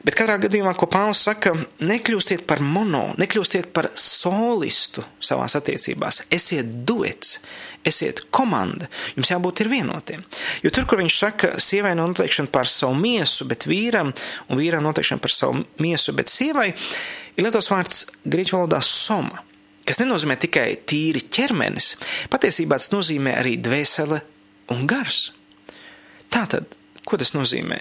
Bet 0.06 0.16
katrā 0.18 0.36
gadījumā, 0.42 0.74
ko 0.78 0.88
Pāvils 0.90 1.22
saka, 1.26 1.54
nekļūstiet 1.84 2.44
par 2.48 2.62
mono, 2.64 3.08
nekļūstiet 3.20 3.70
par 3.76 3.90
solistu 4.00 5.04
savās 5.20 5.56
attiecībās. 5.58 6.24
Esiet 6.32 6.70
duets, 6.88 7.38
esiet 7.86 8.26
komanda. 8.34 8.90
Jums 9.16 9.32
jābūt 9.32 9.64
ir 9.64 9.72
vienotiem. 9.72 10.24
Jo 10.64 10.72
tur, 10.74 10.86
kur 10.88 11.00
viņš 11.02 11.18
saka, 11.18 11.54
sievai 11.62 11.96
noteikšana 11.98 12.52
par 12.52 12.70
savu 12.70 12.98
miesu, 13.00 13.48
bet 13.48 13.68
vīram, 13.68 14.12
un 14.50 14.60
vīram 14.60 14.84
noteikšana 14.86 15.24
par 15.24 15.34
savu 15.34 15.64
miesu, 15.82 16.14
bet 16.16 16.32
sievai, 16.32 16.70
ir 17.36 17.46
lietos 17.46 17.70
vārds 17.72 18.06
grieķu 18.24 18.58
valodā 18.60 18.82
soma 18.84 19.42
kas 19.86 20.00
nenozīmē 20.02 20.34
tikai 20.42 20.64
tīri 20.82 21.20
ķermenis, 21.30 21.92
patiesībā 22.32 22.74
tas 22.80 22.90
nozīmē 22.90 23.36
arī 23.38 23.54
dvēsele 23.62 24.18
un 24.74 24.82
gars. 24.90 25.28
Tātad 26.32 26.74
Ko 27.06 27.14
tas 27.20 27.30
nozīmē? 27.36 27.76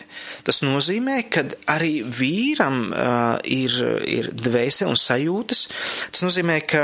Tas 0.45 0.61
nozīmē, 0.61 1.15
ka 1.33 1.41
arī 1.73 2.03
vīram 2.05 2.91
uh, 2.91 3.37
ir, 3.41 3.73
ir 4.05 4.29
dvēsele 4.37 4.91
un 4.93 4.99
sajūtas. 5.01 5.63
Tas 6.13 6.25
nozīmē, 6.27 6.59
ka 6.69 6.83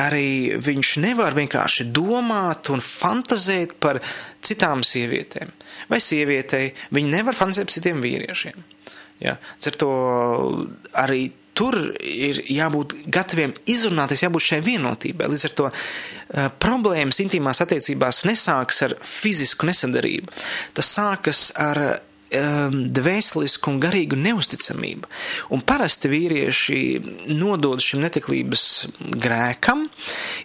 arī 0.00 0.56
viņš 0.56 0.94
nevar 1.04 1.36
vienkārši 1.36 1.90
domāt 1.92 2.72
un 2.72 2.80
fantazēt 2.80 3.76
par 3.82 4.00
citām 4.40 4.86
sievietēm. 4.86 5.52
Vai 5.92 6.00
sievietei 6.00 6.72
viņi 6.96 7.12
nevar 7.12 7.36
fantazēt 7.36 7.68
par 7.68 7.76
citiem 7.76 8.00
vīriešiem. 8.04 8.64
Ja? 9.22 9.36
Ar 9.36 9.78
to 9.78 9.92
arī 11.04 11.26
tur 11.58 11.76
ir 12.00 12.42
jābūt 12.48 12.96
gataviem 13.12 13.54
izrunāties, 13.68 14.24
jābūt 14.24 14.46
šai 14.46 14.60
vienotībai. 14.64 15.28
Līdz 15.32 15.48
ar 15.48 15.56
to 15.58 15.68
uh, 15.68 16.48
problēmas 16.62 17.20
intīmās 17.24 17.62
attiecībās 17.64 18.24
nesākas 18.28 18.82
ar 18.88 18.96
fizisku 19.06 19.68
nesadarību. 19.68 20.32
Tas 20.76 20.94
sākas 20.96 21.50
ar 21.60 21.82
um, 22.36 22.76
dvēselisku 22.94 23.72
un 23.72 23.80
garīgu 23.82 24.18
neusticamību. 24.20 25.08
Un 25.54 25.62
parasti 25.66 26.10
vīrieši 26.12 26.78
nodod 27.32 27.82
šim 27.84 28.02
netiklības 28.04 28.64
grēkam, 29.22 29.84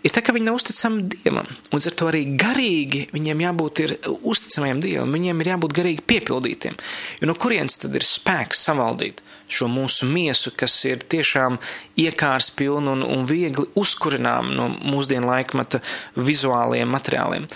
ir 0.04 0.14
tā, 0.14 0.24
ka 0.24 0.36
viņi 0.36 0.50
nav 0.50 0.60
uzticami 0.60 1.08
Dievam. 1.18 1.50
Un 1.72 1.82
ar 1.82 1.98
to 1.98 2.10
arī 2.10 2.24
garīgi 2.40 3.06
viņiem 3.14 3.44
jābūt 3.48 3.84
ir 3.86 3.96
uzticamiem 4.18 4.82
Dievam, 4.84 5.14
viņiem 5.16 5.44
ir 5.44 5.52
jābūt 5.54 5.76
garīgi 5.78 6.06
piepildītiem. 6.14 6.78
Jo 7.22 7.32
no 7.32 7.38
kurienes 7.40 7.80
tad 7.82 7.96
ir 7.98 8.06
spēks 8.06 8.66
savaldīt 8.68 9.24
šo 9.48 9.70
mūsu 9.72 10.08
miesu, 10.12 10.52
kas 10.58 10.76
ir 10.90 11.06
tiešām 11.08 11.60
iekārs 12.00 12.50
pilna 12.56 12.98
un, 12.98 13.06
un 13.06 13.28
viegli 13.30 13.68
uzkurinām 13.80 14.52
no 14.58 14.68
mūsdienu 14.76 15.30
laikmeta 15.30 15.82
vizuāliem 16.16 16.92
materiāliem? 16.92 17.48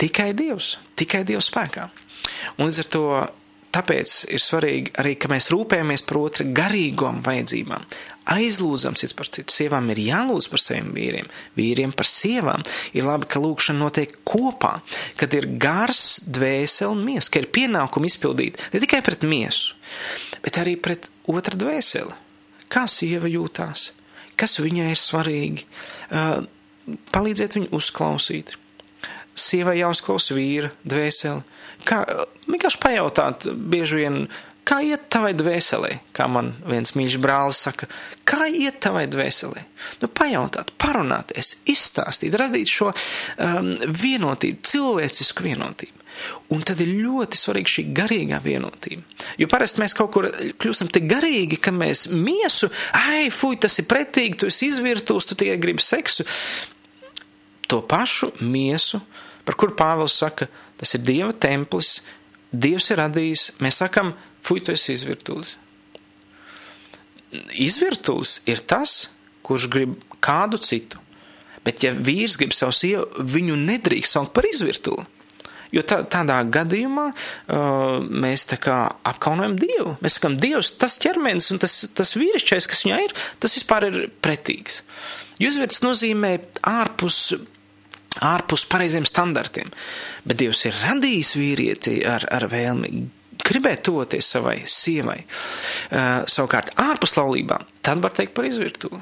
Tikai 0.00 0.32
Dievs, 0.36 0.74
tikai 0.98 1.22
Dievs 1.28 1.48
spēkā. 1.48 1.88
Un 2.58 2.68
līdz 2.68 2.82
ar 2.84 2.92
to 2.94 3.06
tāpēc 3.74 4.12
ir 4.30 4.42
svarīgi 4.42 4.92
arī, 5.02 5.14
ka 5.18 5.30
mēs 5.32 5.48
rūpējamies 5.52 6.04
par 6.06 6.20
otra 6.20 6.46
garīgām 6.56 7.20
vajadzībām. 7.26 7.86
Aizlūdzam 8.34 8.94
cits 8.96 9.16
par 9.16 9.28
citu. 9.28 9.52
Sievām 9.52 9.90
ir 9.92 10.00
jālūdz 10.00 10.46
par 10.52 10.62
saviem 10.62 10.92
vīriem, 10.94 11.26
vīriem 11.58 11.92
par 11.96 12.08
sievām. 12.08 12.64
Ir 12.96 13.08
labi, 13.08 13.28
ka 13.28 13.42
lūkšana 13.42 13.82
notiek 13.82 14.14
kopā, 14.24 14.78
kad 15.20 15.34
ir 15.36 15.50
gars, 15.60 16.22
dvēsele 16.24 16.94
un 16.94 17.02
miesa, 17.04 17.32
ka 17.34 17.42
ir 17.42 17.50
pienākumi 17.54 18.08
izpildīt 18.08 18.62
ne 18.72 18.82
tikai 18.84 19.02
pret 19.04 19.26
miesu, 19.28 19.74
bet 20.44 20.60
arī 20.62 20.78
pret 20.80 21.10
otru 21.30 21.60
dvēseli. 21.60 22.16
Kā 22.72 22.86
sieva 22.90 23.28
jūtās, 23.30 23.90
kas 24.40 24.56
viņai 24.62 24.92
ir 24.94 25.00
svarīgi, 25.00 25.66
palīdzēt 27.14 27.58
viņu 27.58 27.74
uzklausīt. 27.76 28.56
Sievai 29.34 29.80
jāuzklausa 29.80 30.36
vīra 30.36 30.70
dvēseli, 30.86 31.42
kā 31.88 32.02
vienkārši 32.48 32.80
pajautāt, 32.82 33.48
bieži 33.54 34.02
vien, 34.02 34.20
kā 34.68 34.80
iet 34.84 35.08
tavai 35.12 35.32
dvēselē, 35.36 35.98
kā 36.16 36.26
man 36.30 36.52
viens 36.66 36.94
mīļš 36.96 37.18
brālis 37.22 37.60
saka, 37.66 37.88
kā 38.28 38.48
iet 38.48 38.80
tavai 38.84 39.04
dvēselē. 39.10 39.64
Nu, 40.02 40.08
pajautāt, 40.08 40.72
parunāties, 40.80 41.58
izstāstīt, 41.70 42.36
radīt 42.40 42.72
šo 42.72 42.90
um, 42.92 43.74
vienotību, 43.84 44.64
cilvēcisku 44.64 45.46
vienotību. 45.48 46.00
Un 46.54 46.60
tad 46.62 46.78
ir 46.84 46.92
ļoti 46.94 47.38
svarīga 47.38 47.72
šī 47.72 47.84
garīgā 47.96 48.38
vienotība. 48.44 49.02
Jo 49.40 49.48
parasti 49.50 49.82
mēs 49.82 49.96
kaut 49.98 50.12
kur 50.14 50.28
kļūstam 50.62 50.92
tik 50.94 51.08
garīgi, 51.10 51.58
ka 51.58 51.72
mēs 51.74 52.06
miesu, 52.12 52.70
ai, 52.94 53.26
fuj, 53.34 53.58
tas 53.64 53.80
ir 53.82 53.88
pretīgi, 53.90 54.38
tu 54.38 54.50
esi 54.52 54.70
izvirtūs, 54.70 55.26
tu 55.26 55.38
tikai 55.40 55.58
gribi 55.62 55.82
seksu. 55.82 56.26
to 57.66 57.80
pašu 57.80 58.30
miesu, 58.40 59.00
par 59.44 59.58
kuru 59.60 59.76
Pāvils 59.76 60.16
saka, 60.20 60.48
tas 60.80 60.94
ir 60.96 61.04
Dieva 61.06 61.32
templis, 61.32 61.98
Dievs 62.54 62.90
ir 62.92 63.00
radījis, 63.02 63.48
mēs 63.64 63.80
sakam, 63.82 64.12
fuj, 64.46 64.62
tu 64.66 64.74
esi 64.74 64.94
izvirtulis. 64.94 65.56
Izvirtulis 67.58 68.36
ir 68.46 68.62
tas, 68.62 69.08
kurš 69.42 69.66
grib 69.72 69.96
kādu 70.22 70.60
citu. 70.62 71.00
Bet, 71.64 71.82
ja 71.82 71.94
vīrs 71.96 72.36
grib 72.38 72.54
savu 72.54 72.74
sievu, 72.76 73.08
viņu 73.34 73.56
nedrīkst 73.58 74.14
saukt 74.14 74.34
par 74.36 74.46
izvirtuli. 74.46 75.06
Jo 75.74 75.82
tā, 75.82 76.02
tādā 76.06 76.36
gadījumā 76.54 77.08
uh, 77.10 78.04
mēs 78.06 78.46
apkaunojam 78.52 79.56
Dievu. 79.58 79.96
Mēs 80.04 80.18
sakām, 80.18 80.36
Dievs, 80.38 80.74
tas 80.78 80.94
ķermenis 81.02 81.50
un 81.50 81.58
tas, 81.64 81.80
tas 81.96 82.14
vīrišķais, 82.14 82.68
kas 82.70 82.84
viņā 82.86 83.00
ir, 83.08 83.14
tas 83.42 83.56
vispār 83.58 83.88
ir 83.88 83.98
pretīgs. 84.22 84.82
Jūzvērts 85.42 85.82
nozīmē 85.82 86.36
ārpus 86.70 87.18
ārpus 88.22 88.66
pareiziem 88.70 89.06
standartiem. 89.08 89.70
Bet 90.24 90.38
Dievs 90.42 90.64
ir 90.68 90.76
radījis 90.84 91.34
vīrieti 91.38 91.96
ar, 92.08 92.26
ar 92.30 92.46
vēlmi 92.52 93.08
gribēt 93.44 93.84
toties 93.88 94.28
savai 94.36 94.60
sievai. 94.70 95.18
Uh, 95.24 96.22
savukārt, 96.30 96.74
ārpus 96.80 97.16
laulībām, 97.18 97.66
tad 97.84 98.02
var 98.04 98.14
teikt 98.16 98.34
par 98.36 98.48
izvirtuvi. 98.48 99.00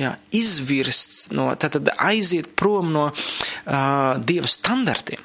Jā, 0.00 0.14
izvirsts 0.32 1.28
no, 1.36 1.50
tad, 1.60 1.76
aiziet 2.00 2.54
prom 2.56 2.92
no 2.94 3.08
uh, 3.10 4.14
Dieva 4.24 4.48
standartiem. 4.48 5.20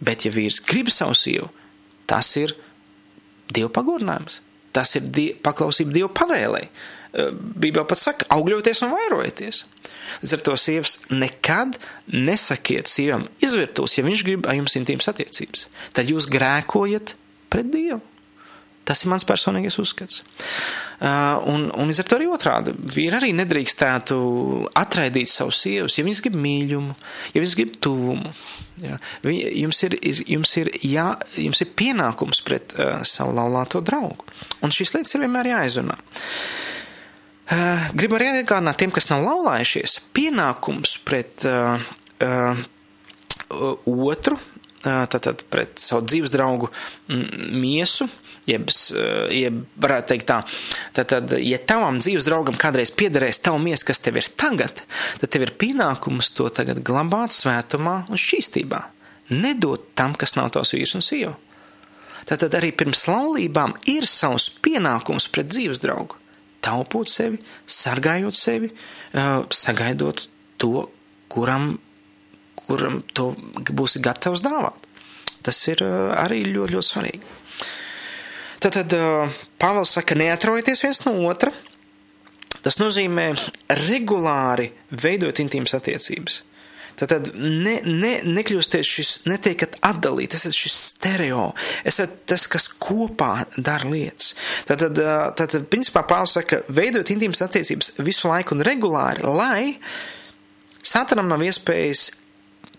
Bet, 0.00 0.24
ja 0.24 0.32
vīrs 0.32 0.60
grib 0.64 0.92
savu 0.92 1.16
sievu, 1.18 1.48
tas 2.08 2.28
ir 2.40 2.54
Dieva 3.50 3.70
pagodinājums. 3.74 4.40
Tas 4.70 4.94
ir 4.94 5.08
die, 5.10 5.32
paklausība 5.42 5.96
Dieva 5.96 6.10
pavēlē. 6.14 6.62
Bībeli 7.10 7.86
pat 7.90 7.98
saka, 7.98 8.26
augļoties 8.30 8.84
un 8.86 8.92
vairojieties. 8.94 9.64
Līdz 10.20 10.34
ar 10.36 10.44
to 10.46 10.54
sievas 10.60 10.98
nekad 11.10 11.78
nesakiet 12.10 12.90
sievam 12.90 13.26
izvirtos, 13.42 13.96
ja 13.98 14.04
viņš 14.06 14.22
grib 14.26 14.46
ar 14.46 14.58
jums 14.58 14.76
intīmas 14.78 15.10
attiecības. 15.10 15.66
Tad 15.96 16.10
jūs 16.10 16.30
grēkojat 16.30 17.16
pret 17.50 17.72
Dievu. 17.72 18.00
Tas 18.86 19.04
ir 19.04 19.10
mans 19.12 19.26
personīgais 19.26 19.76
uzskats. 19.78 20.22
Uh, 21.00 21.36
un, 21.50 21.68
un 21.78 21.90
līdz 21.90 22.00
ar 22.02 22.08
to 22.10 22.16
arī 22.16 22.26
otrādi. 22.32 22.72
Vīri 22.94 23.18
arī 23.18 23.28
nedrīkstētu 23.38 24.16
atraidīt 24.80 25.30
savu 25.30 25.54
sievas, 25.54 25.98
ja 25.98 26.06
viņas 26.06 26.22
grib 26.24 26.38
mīļumu, 26.40 26.96
ja 27.34 27.42
viņas 27.42 27.58
grib 27.60 27.76
tuvumu. 27.84 28.32
Jā. 28.80 28.96
Jums, 29.28 29.82
ir, 29.86 29.98
ir, 30.00 30.24
jums, 30.32 30.56
ir 30.62 30.72
jā, 30.86 31.10
jums 31.38 31.62
ir 31.62 31.70
pienākums 31.78 32.42
pret 32.46 32.74
uh, 32.78 33.04
savu 33.06 33.36
laulāto 33.36 33.82
draugu. 33.84 34.26
Un 34.64 34.74
šīs 34.74 34.96
lietas 34.96 35.14
ir 35.14 35.26
vienmēr 35.26 35.52
jāizrunā. 35.52 36.00
Uh, 36.00 36.69
gribu 37.98 38.18
arī 38.18 38.30
atgādināt 38.32 38.80
tiem, 38.80 38.92
kas 38.94 39.10
nav 39.10 39.24
laulājušies, 39.26 39.98
pienākums 40.16 40.96
pret 41.06 41.46
uh, 41.48 41.90
uh, 42.22 42.66
otru 43.90 44.38
tātad 44.80 45.42
pret 45.52 45.80
savu 45.80 46.06
dzīves 46.08 46.32
draugu 46.32 46.70
miesu, 47.52 48.06
jeb, 48.48 48.70
jeb 49.34 49.58
varētu 49.80 50.12
teikt 50.12 50.28
tā, 50.30 50.38
tātad, 50.96 51.34
ja 51.44 51.58
tavam 51.60 52.00
dzīves 52.00 52.24
draugam 52.24 52.56
kādreiz 52.60 52.92
piederēs 52.96 53.42
tavu 53.44 53.60
miesu, 53.60 53.84
kas 53.90 54.00
tev 54.00 54.20
ir 54.20 54.30
tagad, 54.40 54.82
tad 55.20 55.28
tev 55.28 55.44
ir 55.44 55.52
pienākums 55.60 56.32
to 56.36 56.48
tagad 56.54 56.80
glabāt 56.86 57.36
svētumā 57.36 58.04
un 58.08 58.20
šķīstībā. 58.20 58.80
Nedot 59.36 59.92
tam, 59.94 60.16
kas 60.18 60.34
nav 60.38 60.50
tavs 60.56 60.72
vīrs 60.74 60.96
un 60.98 61.04
sieva. 61.04 61.36
Tātad 62.26 62.54
arī 62.56 62.72
pirms 62.76 63.04
laulībām 63.10 63.76
ir 63.90 64.08
savs 64.08 64.48
pienākums 64.64 65.28
pret 65.30 65.50
dzīves 65.52 65.82
draugu. 65.82 66.19
Taupot 66.60 67.08
sevi, 67.08 67.38
sargājot 67.64 68.36
sevi, 68.36 68.68
sagaidot 69.56 70.26
to, 70.60 70.88
kuram 71.32 71.72
kuram 72.70 73.00
to 73.16 73.32
būsi 73.74 74.02
gatavs 74.04 74.44
dāvāt. 74.46 74.76
Tas 75.42 75.58
ir 75.72 75.82
arī 75.82 76.44
ļoti, 76.46 76.76
ļoti 76.76 76.86
svarīgi. 76.86 77.20
Tad, 78.60 78.76
tad 78.76 78.94
Pāvils 79.60 79.94
saka, 79.96 80.16
neatrojieties 80.18 80.84
viens 80.84 81.02
no 81.06 81.16
otra. 81.30 81.52
Tas 82.60 82.76
nozīmē 82.76 83.30
regulāri 83.86 84.68
veidot 84.92 85.40
intīmas 85.40 85.72
attiecības. 85.78 86.42
Tad 87.00 87.30
ne, 87.34 87.78
ne, 87.86 88.12
nekļūsties 88.26 88.92
šis, 88.96 89.12
netiekat 89.30 89.78
atdalīt, 89.86 90.36
esat 90.36 90.56
šis 90.56 90.76
stereo, 90.90 91.50
esat 91.88 92.22
tas, 92.28 92.46
kas 92.50 92.68
kopā 92.82 93.46
dara 93.56 93.88
lietas. 93.88 94.34
Tad, 94.68 94.84
tad, 94.84 95.02
tad 95.40 95.68
principā 95.72 96.04
Pāvils 96.08 96.36
saka, 96.36 96.62
veidot 96.68 97.12
intīmas 97.12 97.42
attiecības 97.46 97.94
visu 98.04 98.30
laiku 98.30 98.56
un 98.56 98.66
regulāri, 98.66 99.26
lai 99.26 99.64
Sātanam 100.80 101.28
nav 101.28 101.42
iespējas 101.44 102.06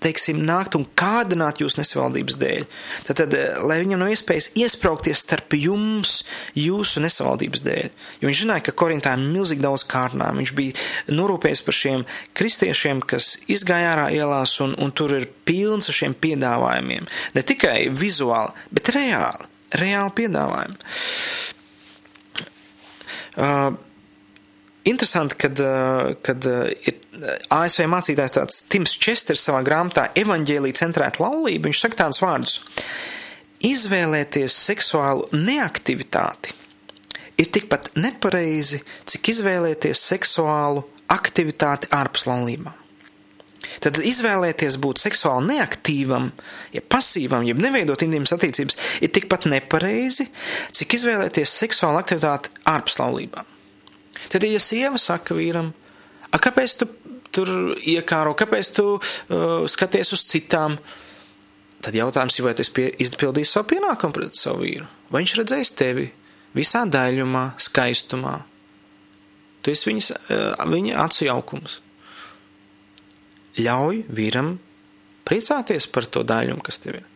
teiksim, 0.02 0.42
nākt 0.46 0.76
un 0.78 0.86
kādināt 0.98 1.62
jūs 1.62 1.78
nesavaldības 1.80 2.38
dēļ. 2.42 2.66
Tad, 3.08 3.20
tad, 3.22 3.36
eh, 3.38 3.60
lai 3.68 3.80
viņam 3.84 4.02
nav 4.02 4.14
iespējas 4.14 4.50
iesprāgties 4.58 5.22
starp 5.26 5.54
jums, 5.58 6.24
jūsu 6.58 7.04
nesavaldības 7.06 7.64
dēļ. 7.68 7.90
Jo 8.22 8.30
viņš 8.30 8.42
zināja, 8.44 8.66
ka 8.66 8.76
Korintā 8.82 9.14
ir 9.14 9.26
milzīgi 9.26 9.66
daudz 9.66 9.86
kārnām. 9.86 10.42
Viņš 10.42 10.56
bija 10.58 10.74
norūpējis 11.14 11.64
par 11.66 11.78
šiem 11.78 12.06
kristiešiem, 12.34 13.04
kas 13.06 13.38
izgāja 13.48 13.94
ārā 13.96 14.10
ielās, 14.16 14.58
un, 14.62 14.76
un 14.82 14.92
tur 14.92 15.14
ir 15.20 15.30
pilns 15.46 15.90
ar 15.90 16.00
šiem 16.00 16.18
piedāvājumiem. 16.18 17.08
Ne 17.38 17.46
tikai 17.46 17.90
vizuāli, 17.90 18.54
bet 18.72 18.94
reāli. 18.96 19.50
Reāli 19.72 20.12
piedāvājumi. 20.18 20.76
Uh, 23.32 23.72
Interesanti, 24.84 25.36
kad, 25.36 25.60
eh, 25.60 26.16
kad 26.22 26.46
eh, 26.46 26.72
ir 26.90 26.96
eh, 26.96 27.38
ASV 27.54 27.86
mācītājs 27.86 28.34
tāds 28.34 28.64
Tims 28.72 28.96
Česters 28.98 29.44
savā 29.46 29.62
grāmatā 29.66 30.08
Evanģēlī 30.18 30.74
centrēta 30.78 31.22
laulība, 31.22 31.70
viņš 31.70 31.82
saka 31.84 32.00
tādus 32.00 32.22
vārdus: 32.24 32.56
Izvēlēties 33.62 34.58
seksuālu 34.72 35.28
neaktivitāti 35.38 36.56
ir 37.42 37.52
tikpat 37.54 37.92
nepareizi, 38.02 38.82
cik 39.06 39.30
izvēlēties 39.36 40.02
seksuālu 40.14 40.84
aktivitāti 41.14 41.92
ārpus 41.94 42.26
laulībām. 42.30 42.78
Tad 43.82 44.00
izvēlēties 44.02 44.80
būt 44.82 45.02
seksuāli 45.04 45.56
neaktīvam, 45.56 46.32
ja 46.74 46.82
pasīvam, 46.82 47.46
ja 47.46 47.54
neveidot 47.54 48.02
intīmas 48.02 48.34
attiecības, 48.34 48.78
ir 49.06 49.14
tikpat 49.14 49.46
nepareizi, 49.50 50.26
cik 50.74 50.98
izvēlēties 50.98 51.58
seksuālu 51.62 52.02
aktivitāti 52.02 52.54
ārpus 52.70 52.98
laulībām. 53.02 53.51
Tad, 54.30 54.46
ja 54.46 54.60
sieva 54.62 55.00
saka 55.02 55.34
vīram, 55.38 55.72
kāpēc 56.32 56.76
tu 56.82 56.88
tur 57.32 57.50
iekāro, 57.88 58.36
kāpēc 58.38 58.72
tu 58.76 58.86
uh, 58.98 59.64
skaties 59.72 60.14
uz 60.16 60.24
citām, 60.28 60.78
tad 61.82 61.98
jautājums 61.98 62.38
ir, 62.38 62.46
vai 62.46 62.56
tu 62.58 62.66
izpildīji 62.66 63.50
savu 63.50 63.72
pienākumu 63.74 64.18
pret 64.18 64.38
savu 64.38 64.66
vīru? 64.66 64.88
Vai 65.12 65.24
viņš 65.24 65.38
redzēs 65.40 65.74
tevi 65.80 66.10
visā 66.58 66.84
daļumā, 66.88 67.46
skaistumā? 67.62 68.36
Tu 69.62 69.74
esi 69.76 69.90
viņas, 69.90 70.12
uh, 70.18 70.68
viņa 70.72 71.00
acu 71.06 71.28
jaukums. 71.28 71.80
Ļauj 73.62 74.06
vīram 74.12 74.56
priecāties 75.28 75.88
par 75.92 76.08
to 76.12 76.24
daļumu, 76.28 76.64
kas 76.66 76.80
tev 76.84 77.02
ir. 77.02 77.11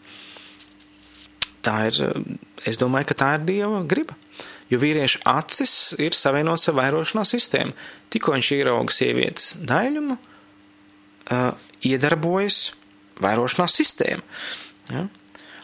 Tā 1.65 1.80
ir, 1.89 1.99
uh, 2.06 2.38
es 2.69 2.80
domāju, 2.82 3.10
ka 3.12 3.19
tā 3.23 3.32
ir 3.39 3.45
Dieva 3.47 3.82
griba. 3.89 4.17
Jo 4.69 4.80
vīrieša 4.82 5.21
acis 5.30 5.73
ir 6.01 6.15
savienots 6.17 6.69
ar 6.69 6.78
vairošanās 6.80 7.34
sistēmu. 7.36 7.75
Tikko 8.13 8.34
viņš 8.34 8.51
ierauga 8.56 8.93
sievietes 8.93 9.51
daļumu, 9.62 10.17
uh, 10.17 11.67
iedarbojas 11.86 12.71
vairošanās 13.21 13.78
sistēma. 13.78 14.25
Ja? 14.91 15.06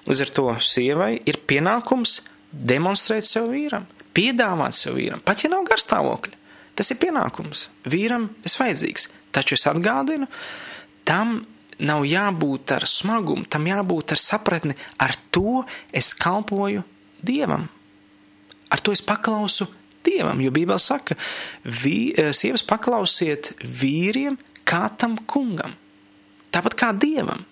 Līdz 0.08 0.26
ar 0.26 0.34
to 0.38 0.46
sievai 0.66 1.14
ir 1.30 1.42
pienākums 1.48 2.22
demonstrēt 2.52 3.28
sev 3.28 3.52
vīram, 3.54 3.86
piedāvāt 4.18 4.76
sev 4.78 4.98
vīram, 4.98 5.22
pat 5.24 5.46
ja 5.46 5.52
nav 5.54 5.66
garstāvokļa. 5.70 6.38
Tas 6.76 6.90
ir 6.94 7.00
pienākums. 7.02 7.68
Vīram 7.92 8.30
tas 8.42 8.56
vajadzīgs. 8.60 9.10
Taču 9.36 9.56
es 9.58 9.68
atgādinu, 9.70 10.28
tam 11.08 11.42
nav 11.82 12.06
jābūt 12.08 12.76
ar 12.78 12.86
smagumu, 12.90 13.46
tam 13.50 13.68
jābūt 13.70 14.16
ar 14.16 14.22
sapratni, 14.22 14.78
ar 15.02 15.16
to 15.34 15.62
es 15.94 16.14
kalpoju 16.18 16.86
Dievam. 17.22 17.68
Ar 18.72 18.82
to 18.82 18.94
es 18.96 19.04
paklausu 19.04 19.68
Dievam, 20.06 20.40
jo 20.42 20.50
Bībele 20.54 20.82
saka, 20.82 21.18
vī, 21.66 22.14
eh, 22.18 22.32
sievas 22.34 22.64
paklausiet 22.66 23.54
vīriem 23.62 24.38
kā 24.66 24.90
tam 24.98 25.18
kungam, 25.18 25.76
tāpat 26.52 26.78
kā 26.78 26.92
Dievam. 26.98 27.46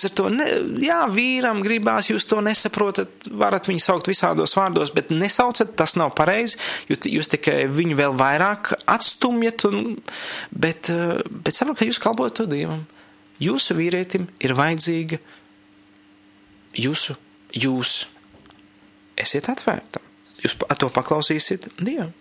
Ar 0.00 0.12
to, 0.16 0.30
ne, 0.32 0.46
jā, 0.80 1.02
vīram 1.12 1.58
gribās, 1.60 2.08
jūs 2.08 2.24
to 2.28 2.38
nesaprotat, 2.40 3.26
varat 3.36 3.66
viņu 3.68 3.82
saukt 3.84 4.08
visādos 4.08 4.54
vārdos, 4.56 4.92
bet 4.94 5.10
nesaucat, 5.12 5.74
tas 5.76 5.92
nav 6.00 6.14
pareizi, 6.16 6.56
jo 6.88 6.96
jūs 6.96 7.28
tikai 7.28 7.66
viņu 7.68 7.98
vēl 7.98 8.16
vairāk 8.16 8.72
atstumjat, 8.88 9.66
un, 9.68 9.98
bet, 10.50 10.88
eh, 10.88 11.20
bet 11.28 11.52
saprotat, 11.52 11.78
ka 11.78 11.90
jūs 11.90 12.00
kalpojat 12.00 12.40
to 12.40 12.46
Dievam. 12.46 12.86
Jūsu 13.40 13.76
vīrietim 13.78 14.28
ir 14.42 14.52
vajadzīga 14.56 15.18
jūsu, 16.76 17.16
jūs. 17.56 18.04
Esiet 19.20 19.48
atvērtam. 19.52 20.04
Jūs 20.40 20.56
to 20.80 20.88
paklausīsiet 20.92 21.68
Dievam. 21.80 22.12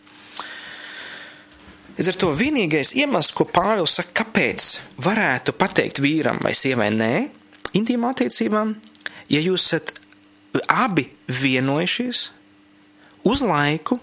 Līdz 1.99 2.13
ar 2.13 2.17
to 2.19 2.29
vienīgais 2.35 2.93
iemesls, 2.95 3.33
ko 3.35 3.43
Pāvils 3.47 3.97
saka, 3.99 4.21
kāpēc 4.21 4.67
varētu 5.03 5.55
pateikt 5.59 5.99
vīram 5.99 6.39
vai 6.43 6.53
sievai 6.55 6.87
nē, 6.95 7.13
intīmām 7.75 8.13
attiecībām, 8.13 8.71
ja 9.27 9.41
jūs 9.43 9.67
esat 9.67 9.91
abi 10.71 11.09
vienojušies 11.27 12.21
uz 13.27 13.43
laiku 13.43 13.99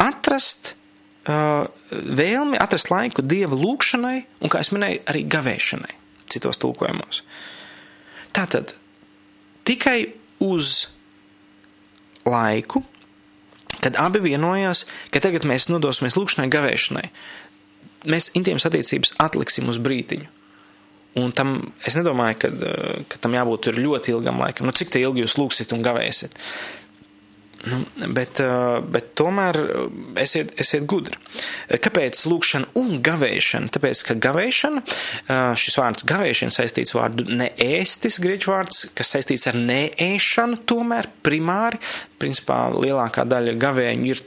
atrast 0.00 0.74
uh, 1.24 1.64
vēlmi, 1.90 2.60
atrast 2.60 2.92
laiku 2.92 3.24
dieva 3.24 3.56
lūgšanai 3.56 4.18
un, 4.44 4.52
kā 4.52 4.60
es 4.60 4.72
minēju, 4.76 5.04
arī 5.08 5.24
gavēšanai 5.24 6.03
citos 6.34 6.60
tulkojumos. 6.62 7.22
Tātad 8.34 8.74
tikai 9.64 10.12
uz 10.42 10.88
laiku, 12.26 12.82
kad 13.80 13.98
abi 14.00 14.22
vienojās, 14.24 14.84
ka 15.12 15.22
tagad 15.22 15.46
mēs 15.48 15.68
nodosimies 15.70 16.16
lūkšanai, 16.18 16.50
gavēšanai. 16.52 17.08
Mēs 18.10 18.30
intīmas 18.36 18.66
attiecības 18.68 19.14
atliksim 19.22 19.68
uz 19.72 19.80
brītiņu. 19.80 20.30
Un 21.20 21.30
tam 21.36 21.60
es 21.86 21.94
nedomāju, 21.94 22.38
ka, 22.42 22.50
ka 23.10 23.20
tam 23.22 23.36
jābūt 23.36 23.70
ļoti 23.76 24.10
ilgam 24.16 24.40
laikam. 24.42 24.66
Nu, 24.66 24.74
cik 24.74 24.96
ilgi 24.98 25.22
jūs 25.22 25.36
lūgsiet 25.38 25.74
un 25.76 25.84
gavēsiet? 25.84 26.34
Nu, 27.64 27.80
bet, 28.12 28.40
bet 28.92 29.12
tomēr 29.16 29.56
esiet, 30.20 30.52
esiet 30.60 30.84
gudri. 30.88 31.16
Kāpēc 31.80 32.20
lūkšana 32.28 32.74
un 32.80 32.98
gavēšana? 33.04 33.70
Tāpēc, 33.72 34.02
ka 34.08 34.16
gavēšana, 34.26 34.82
šis 35.60 35.78
vārds 35.80 36.04
gavēšana 36.08 36.54
saistīts 36.54 36.96
vārdu 36.96 37.24
neēstis, 37.30 38.20
grieķu 38.22 38.52
vārds, 38.52 38.82
kas 38.96 39.14
saistīts 39.14 39.48
ar 39.48 39.56
neēšanu, 39.56 40.60
tomēr 40.68 41.08
primāri, 41.24 41.80
principā 42.20 42.58
lielākā 42.74 43.24
daļa 43.28 43.56
gavēņu 43.60 44.12
ir, 44.12 44.22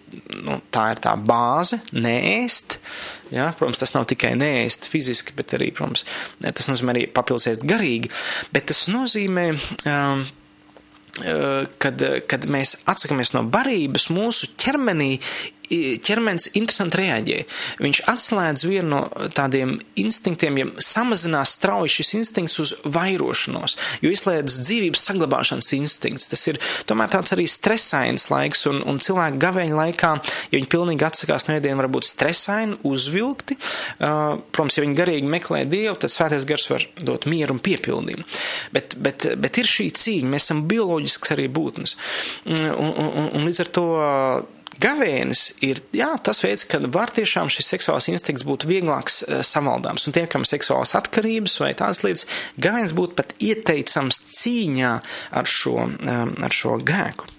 nu, 0.47 0.57
tā 0.73 0.89
ir 0.95 1.03
tā 1.05 1.13
bāze, 1.17 1.81
neēst. 1.93 2.79
Ja, 3.33 3.51
protams, 3.59 3.83
tas 3.83 3.93
nav 3.93 4.07
tikai 4.09 4.33
neēst 4.39 4.89
fiziski, 4.89 5.35
bet 5.37 5.53
arī, 5.57 5.69
protams, 5.75 6.07
tas 6.41 6.69
nozīmē 6.71 6.95
arī 6.95 7.05
papildus 7.11 7.49
ēst 7.53 7.67
garīgi, 7.69 8.11
bet 8.55 8.69
tas 8.71 8.85
nozīmē, 8.91 9.49
um, 9.91 10.25
kad, 11.81 12.03
kad 12.29 12.47
mēs 12.51 12.75
atsakāmies 12.89 13.33
no 13.35 13.43
barības, 13.49 14.09
mūsu 14.13 14.51
ķermenī 14.59 15.15
ķermenis 15.69 16.49
interesanti 16.57 17.01
reaģē. 17.01 17.39
Viņš 17.83 18.01
atslēdz 18.11 18.65
vienu 18.67 18.87
no 18.87 19.29
tādiem 19.35 19.75
instinktiem, 19.99 20.59
ja 20.61 20.67
samazinās 20.83 21.57
strauji 21.57 21.97
šis 21.97 22.13
instinkts 22.21 22.57
uz 22.63 22.73
vairošanos, 22.85 23.75
jo 24.03 24.11
izslēdz 24.13 24.59
dzīvības 24.63 25.03
saglabāšanas 25.09 25.69
instinkts. 25.77 26.29
Tas 26.31 26.45
ir 26.51 26.59
tomēr 26.89 27.11
tāds 27.13 27.35
arī 27.35 27.47
stresains 27.51 28.29
laiks, 28.31 28.65
un, 28.71 28.81
un 28.87 29.01
cilvēki 29.03 29.41
gavēņa 29.43 29.79
laikā, 29.81 30.13
ja 30.51 30.55
viņi 30.55 30.71
pilnīgi 30.71 31.07
atsakās 31.07 31.47
no 31.49 31.57
ēdiena, 31.57 31.79
var 31.81 31.91
būt 31.93 32.07
stresaini, 32.07 32.79
uzvilkti. 32.87 33.57
Uh, 33.57 34.39
protams, 34.51 34.77
ja 34.77 34.85
viņi 34.85 34.97
garīgi 34.97 35.31
meklē 35.31 35.63
Dievu, 35.69 35.97
tad 36.01 36.13
svētais 36.13 36.47
gars 36.47 36.67
var 36.71 36.87
dot 37.01 37.27
mieru 37.29 37.57
un 37.57 37.63
piepildījumu. 37.63 38.27
Bet, 38.75 38.97
bet, 39.03 39.29
bet 39.39 39.61
ir 39.61 39.69
šī 39.69 39.89
cīņa, 39.97 40.31
mēs 40.31 40.47
esam 40.47 40.63
bioloģisks 40.69 41.35
arī 41.35 41.47
būtnes. 41.51 41.97
Un, 42.47 42.61
un, 42.71 42.93
un, 43.07 43.33
un 43.35 43.47
līdz 43.47 43.65
ar 43.65 43.73
to 43.75 43.87
Gavēnis 44.77 45.55
ir 45.65 45.79
jā, 45.95 46.09
tas 46.21 46.43
veids, 46.43 46.65
kad 46.69 46.85
var 46.93 47.09
tiešām 47.13 47.49
šis 47.49 47.71
seksuāls 47.71 48.09
instinkts 48.11 48.45
būt 48.45 48.67
vieglāks 48.69 49.23
uh, 49.25 49.39
savaldāms. 49.45 50.05
Un 50.05 50.15
tiem, 50.15 50.27
kam 50.29 50.45
ir 50.45 50.51
seksuālas 50.51 50.93
atkarības 50.99 51.57
vai 51.63 51.71
tādas 51.77 52.03
lietas, 52.05 52.27
gavēnis 52.61 52.93
būtu 52.97 53.17
pat 53.17 53.33
ieteicams 53.41 54.21
cīņā 54.35 54.93
ar 55.39 55.49
šo, 55.49 55.75
um, 55.87 56.35
ar 56.45 56.53
šo 56.53 56.77
grēku. 56.83 57.29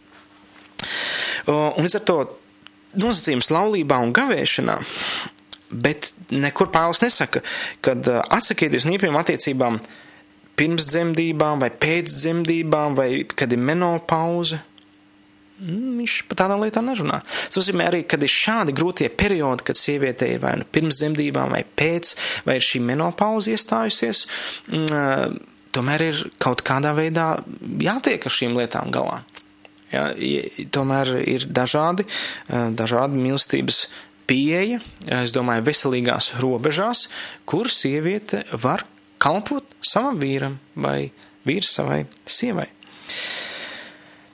Un 1.49 1.85
līdz 1.85 1.99
ar 1.99 2.05
to 2.07 2.19
nosacījums 2.99 3.51
laulībā 3.55 3.99
un 4.03 4.15
gavēšanā. 4.17 4.79
Bet 5.69 6.13
nekur 6.33 6.71
Pāvils 6.73 7.03
nesaka, 7.05 7.43
ka 7.85 7.95
uh, 7.99 8.21
atsakieties 8.35 8.87
no 8.89 8.95
īpašām 8.97 9.19
attiecībām 9.21 9.83
pirms 10.59 10.89
dzemdībām, 10.91 11.61
vai 11.63 11.71
pēc 11.71 12.11
dzemdībām, 12.11 12.97
vai 12.99 13.11
kad 13.31 13.53
ir 13.55 13.63
menopauze, 13.63 14.63
viņš 15.59 16.17
par 16.31 16.41
tādām 16.43 16.63
lietām 16.65 16.89
nerunā. 16.89 17.21
Tas 17.49 17.61
nozīmē 17.61 17.89
arī, 17.91 18.03
kad 18.09 18.23
ir 18.23 18.33
šādi 18.33 18.75
grūtie 18.77 19.09
periodi, 19.11 19.67
kad 19.69 19.79
sieviete 19.79 20.29
ir 20.31 20.43
vai 20.43 20.55
nu 20.61 20.67
pirms 20.67 21.01
dzemdībām, 21.01 21.55
vai 21.55 21.65
pēc, 21.67 22.15
vai 22.47 22.59
ir 22.59 22.67
šī 22.67 22.83
menopauze 22.87 23.55
iestājusies, 23.55 24.25
mm, 24.71 25.39
tomēr 25.75 26.07
ir 26.09 26.23
kaut 26.43 26.63
kādā 26.67 26.95
veidā 26.97 27.31
jātiek 27.83 28.25
ar 28.25 28.37
šīm 28.39 28.59
lietām 28.59 28.93
galā. 28.95 29.23
Ja, 29.89 30.11
tomēr 30.75 31.15
ir 31.23 31.47
dažādi, 31.49 32.05
dažādi 32.49 33.17
mīlestības 33.23 33.87
pieeja, 34.29 34.83
es 35.23 35.33
domāju, 35.33 35.65
veselīgās 35.65 36.35
robežās, 36.43 37.07
kur 37.49 37.71
sieviete 37.73 38.43
var 38.53 38.85
kalpot 39.23 39.65
savam 39.81 40.21
vīram 40.21 40.59
vai 40.77 41.11
vīrs 41.49 41.73
savai 41.79 42.03
sievai. 42.29 42.69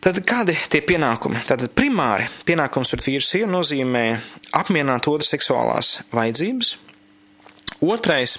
Tad 0.05 0.19
kādi 0.29 0.53
tie 0.69 0.83
pienākumi? 0.85 1.41
Tātad 1.49 1.71
primāri 1.73 2.27
pienākums 2.45 2.91
pret 2.93 3.07
vīru 3.07 3.25
sievu 3.25 3.49
nozīmē 3.55 4.03
apmierināt 4.59 5.09
otru 5.09 5.25
seksuālās 5.25 5.95
vajadzības. 6.13 6.75
Otrais, 7.85 8.37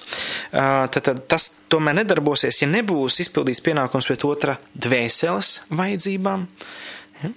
tad 0.52 1.10
tas 1.26 1.48
tomēr 1.70 1.98
nedarbosies, 1.98 2.60
ja 2.62 2.70
nebūs 2.70 3.18
izpildīts 3.24 3.64
pienākums 3.66 4.06
pret 4.06 4.24
otra 4.28 4.54
dvēseles 4.78 5.50
vajadzībām. 5.74 6.46
Ja? 7.24 7.34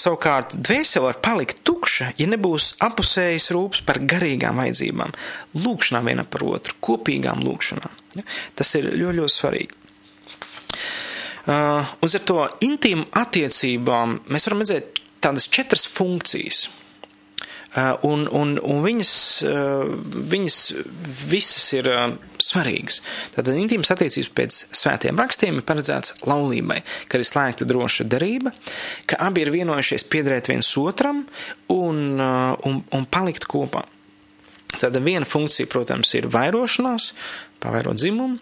Savukārt, 0.00 0.56
dvēsele 0.56 1.10
var 1.10 1.20
palikt 1.24 1.60
tukša, 1.68 2.14
ja 2.16 2.32
nebūs 2.32 2.72
apusējas 2.88 3.50
rūpes 3.52 3.84
par 3.84 4.00
garīgām 4.00 4.64
vajadzībām, 4.64 5.12
lūkšanām 5.60 6.08
viena 6.08 6.24
par 6.24 6.48
otru, 6.56 6.80
kopīgām 6.88 7.44
lūkšanām. 7.44 8.24
Tas 8.56 8.78
ir 8.80 8.94
ļoti, 8.94 9.18
ļoti 9.20 9.36
svarīgi. 9.36 9.82
Uh, 11.46 11.86
uz 12.02 12.16
ar 12.18 12.24
to 12.26 12.40
intīmu 12.66 13.04
attiecībām 13.14 14.16
mēs 14.26 14.48
varam 14.48 14.64
redzēt 14.64 14.98
tādas 15.22 15.46
četras 15.46 15.86
funkcijas. 15.86 16.66
Uh, 17.76 17.92
un, 18.08 18.24
un, 18.32 18.54
un 18.64 18.78
viņas, 18.80 19.12
uh, 19.44 19.90
viņas 20.32 20.58
visas 21.28 21.66
ir 21.76 21.90
uh, 21.92 22.06
svarīgas. 22.40 23.02
Tātad 23.34 23.52
intīmas 23.60 23.92
attiecības 23.92 24.30
pēc 24.32 24.58
svētiem 24.74 25.20
rakstiem 25.20 25.60
ir 25.60 25.66
paredzēts 25.68 26.16
laulībai, 26.26 26.80
kad 27.12 27.20
ir 27.20 27.28
slēgta 27.28 27.68
droša 27.68 28.08
derība, 28.08 28.54
ka 29.06 29.20
abi 29.28 29.44
ir 29.44 29.52
vienojušies 29.54 30.08
piederēt 30.08 30.48
viens 30.50 30.72
otram 30.80 31.26
un, 31.68 32.00
uh, 32.16 32.56
un, 32.66 32.80
un 32.96 33.06
palikt 33.12 33.44
kopā. 33.50 33.84
Tāda 34.76 35.00
viena 35.00 35.28
funkcija, 35.28 35.68
protams, 35.70 36.10
ir 36.18 36.26
vairošanās, 36.32 37.12
pavairot 37.62 37.98
dzimumu. 37.98 38.38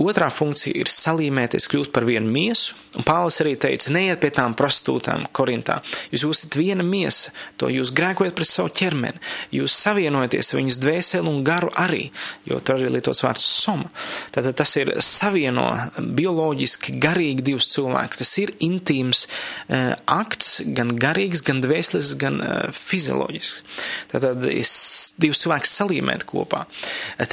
Otrā 0.00 0.28
funkcija 0.32 0.74
ir 0.76 0.90
salīmēties, 0.90 1.68
kļūt 1.70 1.92
par 1.94 2.06
vienu 2.08 2.30
miesu. 2.32 2.74
Un 2.98 3.06
Pāvils 3.06 3.40
arī 3.42 3.54
teica, 3.60 3.92
neiet 3.94 4.20
pie 4.22 4.30
tām 4.34 4.54
prostitūtām 4.58 5.26
Korintā. 5.34 5.80
Jūs 6.14 6.24
esat 6.30 6.56
viena 6.58 6.84
miesa, 6.86 7.32
to 7.60 7.68
jūs 7.70 7.92
grēkojat 7.94 8.36
pret 8.38 8.50
savu 8.50 8.72
ķermeni. 8.74 9.20
Jūs 9.54 9.74
savienojaties 9.84 10.52
ar 10.52 10.60
viņus 10.60 10.78
dvēseli 10.82 11.30
un 11.30 11.42
garu 11.46 11.70
arī, 11.80 12.08
jo 12.48 12.60
tur 12.60 12.78
arī 12.78 12.92
lietots 12.96 13.24
vārds 13.26 13.46
soma. 13.46 13.90
Tātad 14.34 14.58
tas 14.58 14.74
ir 14.80 14.92
savieno 15.04 15.66
bioloģiski, 15.98 16.96
garīgi 17.02 17.46
divus 17.50 17.70
cilvēkus. 17.74 18.22
Tas 18.22 18.32
ir 18.42 18.54
intīms 18.64 19.24
uh, 19.26 19.94
akts, 20.10 20.60
gan 20.76 20.94
garīgs, 20.98 21.42
gan 21.46 21.62
dvēselis, 21.64 22.14
gan 22.20 22.40
uh, 22.42 22.54
fizioloģisks. 22.74 23.80
Tātad 24.14 24.42
divus 24.44 25.42
cilvēkus 25.42 25.76
salīmēt 25.80 26.26
kopā. 26.30 26.64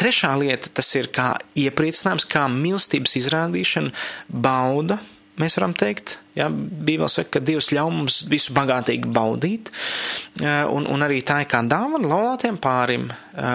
Trešā 0.02 0.34
lieta, 0.42 0.72
tas 0.74 0.90
ir 0.98 1.12
kā 1.14 1.21
iepriecinājums, 1.60 2.28
kā 2.30 2.48
mīlestības 2.52 3.18
izrādīšana, 3.22 3.94
bauda. 4.30 5.00
Mēs 5.42 5.56
varam 5.58 5.72
teikt, 5.74 6.18
ja 6.38 6.50
Bībelē 6.52 7.08
saka, 7.10 7.38
ka 7.38 7.42
Dievs 7.46 7.72
ļauj 7.74 7.94
mums 7.96 8.18
visu 8.30 8.54
bagātīgi 8.54 9.10
baudīt, 9.16 9.72
un, 10.44 10.86
un 10.92 11.06
arī 11.06 11.22
tā 11.26 11.40
ir 11.42 11.48
kā 11.50 11.64
dāvana 11.66 12.12
laulātiem 12.12 12.60
pārim, 12.62 13.08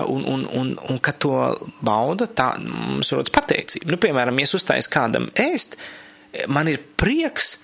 un, 0.09 0.25
un, 0.25 0.47
un, 0.57 0.73
un 0.89 0.99
kad 1.05 1.21
to 1.23 1.37
bauda, 1.85 2.27
tā 2.27 2.49
mums 2.65 3.13
rodas 3.15 3.35
pateicība. 3.35 3.93
Nu, 3.93 4.01
piemēram, 4.03 4.41
ja 4.41 4.49
es 4.49 4.57
uztais 4.59 4.91
kādam 4.91 5.29
ēst, 5.37 5.77
man 6.51 6.73
ir 6.73 6.81
prieks, 6.99 7.59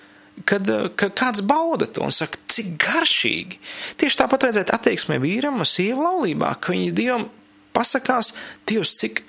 kad, 0.45 0.69
kad 0.95 1.17
kāds 1.17 1.43
bauda 1.45 1.89
to 1.89 2.05
un 2.05 2.13
saka, 2.13 2.39
cik 2.53 2.73
garšīgi. 2.85 3.59
Tieši 4.01 4.21
tāpat 4.23 4.47
vajadzētu 4.47 4.77
attieksmē 4.77 5.19
vīram 5.23 5.61
un 5.61 5.69
sievu 5.69 6.05
laulībā, 6.05 6.55
ka 6.61 6.73
viņi 6.77 6.95
Dievam 6.95 7.27
pasakās, 7.75 8.31
Dievs, 8.69 8.95
cik 9.01 9.25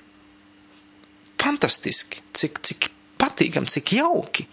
fantastiski, 1.45 2.23
cik, 2.35 2.61
cik 2.65 2.89
patīkami, 3.21 3.69
cik 3.71 3.95
jauki. 3.99 4.47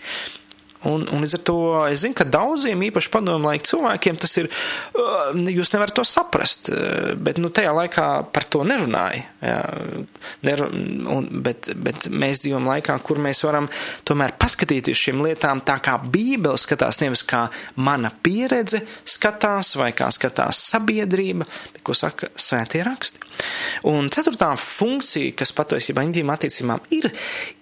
Un, 0.89 1.05
un 1.15 1.23
līdz 1.23 1.37
ar 1.39 1.43
to 1.47 1.59
es 1.87 2.03
zinu, 2.03 2.17
ka 2.19 2.27
daudziem 2.27 2.81
īpaši 2.89 3.11
padomu 3.13 3.51
laika 3.51 3.69
cilvēkiem 3.69 4.19
tas 4.23 4.35
ir, 4.41 4.49
uh, 4.99 5.31
jūs 5.53 5.71
nevarat 5.75 5.95
to 5.95 6.05
saprast, 6.07 6.73
uh, 6.73 7.13
bet 7.15 7.39
nu 7.43 7.53
tajā 7.55 7.75
laikā 7.77 8.07
par 8.35 8.47
to 8.51 8.65
nerunāja. 8.67 9.23
Jā, 9.43 9.59
ner, 10.47 10.65
un, 10.67 11.29
bet, 11.45 11.71
bet 11.79 12.09
mēs 12.11 12.43
dzīvojam 12.43 12.67
laikā, 12.71 12.97
kur 13.07 13.21
mēs 13.23 13.43
varam 13.47 13.69
tomēr 14.09 14.35
paskatīties 14.43 15.05
šīm 15.07 15.23
lietām 15.27 15.63
tā 15.67 15.79
kā 15.83 15.97
Bībele 16.03 16.59
skatās, 16.61 17.01
nevis 17.03 17.25
kā 17.27 17.45
mana 17.77 18.13
pieredze 18.23 18.83
skatās 19.09 19.75
vai 19.79 19.91
kā 19.97 20.11
skatās 20.15 20.61
sabiedrība, 20.73 21.47
bet 21.75 21.83
ko 21.87 21.97
saka 21.97 22.31
svētie 22.39 22.83
raksti. 22.87 23.23
Un 23.91 24.11
ceturtā 24.15 24.53
funkcija, 24.59 25.35
kas 25.39 25.55
patiesībā 25.57 26.05
intīma 26.07 26.37
attiecībām 26.39 26.83
ir, 26.95 27.11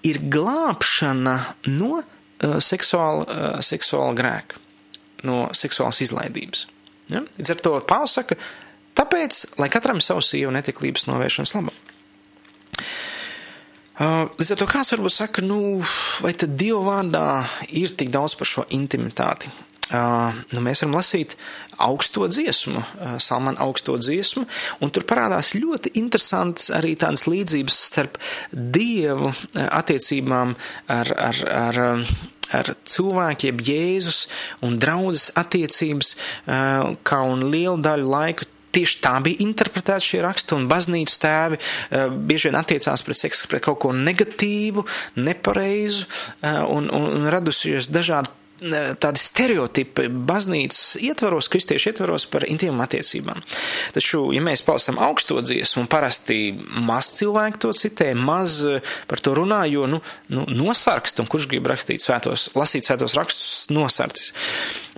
ir 0.07 0.23
glābšana 0.33 1.37
no 1.77 2.01
seksuāla, 2.41 3.27
uh, 3.27 3.61
seksuāla 3.65 4.17
grēka, 4.17 4.61
no 5.29 5.45
seksuālas 5.57 6.01
izlaidības. 6.07 6.67
Ja? 7.13 7.25
Līdz 7.39 7.55
ar 7.55 7.63
to 7.65 7.77
Pāvils 7.87 8.17
saka, 8.17 8.39
tāpēc, 8.99 9.43
lai 9.61 9.71
katram 9.73 10.03
savu 10.05 10.25
sievu 10.25 10.53
netiklības 10.55 11.09
novēršanas 11.11 11.57
labā. 11.59 11.75
Uh, 14.01 14.31
līdz 14.41 14.55
ar 14.55 14.61
to 14.63 14.69
kāds 14.71 14.95
varbūt 14.95 15.13
saka, 15.13 15.43
nu, 15.45 15.83
vai 16.25 16.33
tad 16.33 16.55
Dieva 16.57 16.81
vārdā 16.87 17.25
ir 17.69 17.93
tik 17.93 18.09
daudz 18.15 18.39
par 18.41 18.49
šo 18.49 18.65
intimitāti? 18.73 19.53
Nu, 19.91 20.63
mēs 20.63 20.85
varam 20.85 20.95
lasīt 20.95 21.35
augsto 21.83 22.29
dziesmu, 22.31 22.83
Salmāna 23.23 23.65
augsto 23.65 23.97
dziesmu, 23.99 24.45
un 24.85 24.93
tur 24.95 25.07
parādās 25.09 25.57
ļoti 25.59 25.95
interesants 25.99 26.71
arī 26.75 26.95
tādas 27.01 27.27
līdzības 27.27 27.79
starp 27.91 28.21
Dievu 28.53 29.33
attiecībām 29.67 30.55
ar, 30.95 31.13
ar, 31.31 31.43
ar, 31.51 31.83
ar 32.61 32.73
cilvēkiem, 32.87 33.61
Jēzus 33.67 34.23
un 34.67 34.79
draudzes 34.83 35.33
attiecības, 35.41 36.15
kā 36.47 37.21
un 37.27 37.47
lielu 37.51 37.79
daļu 37.83 38.11
laiku. 38.15 38.51
Tieši 38.71 39.01
tā 39.03 39.17
bija 39.19 39.43
interpretēta 39.43 39.99
šie 39.99 40.21
raksti, 40.23 40.55
un 40.55 40.69
baznīcas 40.71 41.19
tēvi 41.19 41.57
uh, 41.59 42.05
bieži 42.07 42.47
vien 42.47 42.59
attiecās 42.61 43.03
pret 43.03 43.19
seksu, 43.19 43.49
pret 43.51 43.65
kaut 43.65 43.81
ko 43.83 43.91
negatīvu, 43.91 44.85
nepareizu, 45.19 46.05
uh, 46.07 46.61
un, 46.77 46.87
un, 46.95 47.09
un 47.17 47.27
radusies 47.35 47.91
dažādi 47.91 48.31
tādi 48.61 49.21
stereotipi 49.21 50.07
baznīcas 50.09 50.99
ietvaros, 51.01 51.49
kristiešu 51.53 51.91
ietvaros 51.93 52.27
par 52.31 52.45
intīmām 52.49 52.83
attiecībām. 52.85 53.41
Taču, 53.97 54.23
ja 54.37 54.43
mēs 54.45 54.63
palasam 54.67 55.01
augsto 55.01 55.41
dziesmu, 55.45 55.85
un 55.85 55.91
parasti 55.91 56.41
maz 56.87 57.13
cilvēku 57.19 57.63
to 57.65 57.73
citē, 57.77 58.13
maz 58.15 58.61
eh, 58.69 58.85
par 59.11 59.23
to 59.25 59.35
runā, 59.39 59.63
jo, 59.71 59.87
nu, 59.91 60.03
nu 60.33 60.47
nosarkst, 60.49 61.23
un 61.23 61.31
kurš 61.31 61.49
grib 61.51 61.71
rakstīt 61.71 62.05
svētos, 62.05 62.51
lasīt 62.59 62.89
svētos 62.89 63.17
rakstus, 63.19 63.71
nosarcis. 63.73 64.35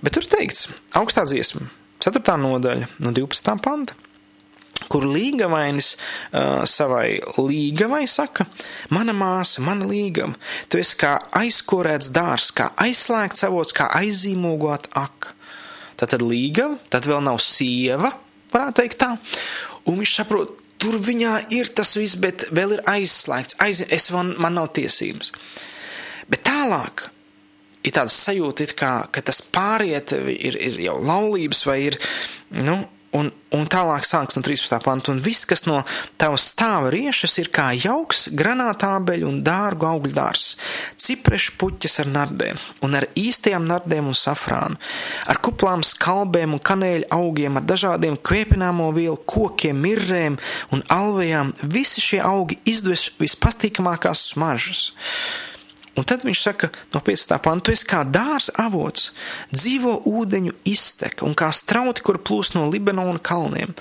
Bet 0.03 0.17
tur 0.17 0.27
teikts, 0.27 0.67
augstā 0.99 1.25
dziesma, 1.29 1.69
4. 2.03 2.23
nodaļa, 2.43 2.89
no 2.99 3.15
12. 3.15 3.59
panta 3.63 4.02
kur 4.93 5.07
līgavainis 5.09 5.93
uh, 5.95 6.61
savai 6.69 7.17
līgavai 7.39 8.03
saka, 8.09 8.45
mana 8.93 9.15
māsa, 9.17 9.63
mana 9.65 9.87
līgava, 9.89 10.35
tu 10.69 10.77
esi 10.81 10.99
kā 11.01 11.15
aizkorēts 11.41 12.11
dārs, 12.13 12.51
kā 12.53 12.69
aizslēgts 12.85 13.47
avots, 13.49 13.73
kā 13.73 13.89
aizīmogot 13.97 14.91
aka. 14.99 15.33
Tātad 15.97 16.25
līgava, 16.25 16.77
tad 16.93 17.07
vēl 17.09 17.23
nav 17.25 17.39
sieva, 17.41 18.11
varētu 18.53 18.81
teikt 18.81 19.01
tā, 19.01 19.13
un 19.89 19.97
viņš 20.01 20.13
saprot, 20.19 20.59
tur 20.83 20.97
viņā 20.99 21.35
ir 21.55 21.69
tas 21.75 21.95
viss, 21.97 22.19
bet 22.19 22.49
vēl 22.51 22.77
ir 22.77 22.85
aizslēgts, 22.89 23.57
aiz, 23.63 23.83
es 23.87 24.09
man, 24.13 24.33
man 24.41 24.57
nav 24.59 24.73
tiesības. 24.75 25.31
Bet 26.29 26.43
tālāk 26.47 27.07
ir 27.83 27.95
tāds 27.95 28.15
sajūta, 28.25 28.67
kā, 28.77 28.91
ka 29.13 29.23
tas 29.25 29.41
pāriet 29.53 30.13
ir, 30.15 30.57
ir 30.57 30.81
jau 30.85 30.97
laulības 31.03 31.63
vai 31.67 31.79
ir, 31.87 31.99
nu, 32.55 32.81
Un, 33.13 33.29
un 33.53 33.67
tālāk 33.69 34.07
sāks 34.09 34.37
no 34.37 34.41
13. 34.41 34.79
panta, 34.81 35.11
un 35.13 35.19
viss, 35.21 35.45
kas 35.45 35.67
no 35.67 35.83
tavas 36.17 36.47
stāva 36.49 36.89
riešas, 36.93 37.35
ir 37.43 37.51
kā 37.53 37.67
jauks, 37.77 38.25
granātābeļu 38.33 39.27
un 39.29 39.37
dārgu 39.45 39.85
augļu 39.85 40.15
dārs, 40.17 40.47
ciprešu 40.97 41.53
puķis 41.61 41.99
ar 42.01 42.09
nardēm, 42.09 42.63
un 42.81 42.97
ar 42.97 43.05
īstajām 43.19 43.69
nardēm 43.69 44.09
un 44.09 44.17
safrānu, 44.17 44.81
ar 45.29 45.41
kuplām 45.45 45.85
skalbēm 45.85 46.57
un 46.57 46.63
kanēļu 46.71 47.09
augiem, 47.13 47.61
ar 47.61 47.69
dažādiem 47.69 48.17
kvēpināmo 48.17 48.89
vielu, 48.97 49.19
kokiem, 49.29 49.77
mirrēm 49.85 50.41
un 50.73 50.85
alvejām, 50.89 51.53
visi 51.61 52.01
šie 52.01 52.23
augi 52.25 52.57
izdves 52.65 53.11
vispastīkamākās 53.21 54.29
smaržas. 54.33 54.87
Un 55.93 56.05
tad 56.09 56.23
viņš 56.25 56.39
saka, 56.41 56.71
no 56.93 57.01
15. 57.05 57.35
panta, 57.43 57.67
tu 57.67 57.75
esi 57.75 57.85
kā 57.85 58.01
dārs 58.09 58.49
avots, 58.57 59.11
dzīvo 59.53 59.99
ūdeņu 60.09 60.55
izteka 60.69 61.25
un 61.27 61.35
kā 61.37 61.51
strauti, 61.53 62.01
kur 62.01 62.17
plūst 62.17 62.57
no 62.57 62.65
Libanona 62.71 63.21
kalniem. 63.21 63.75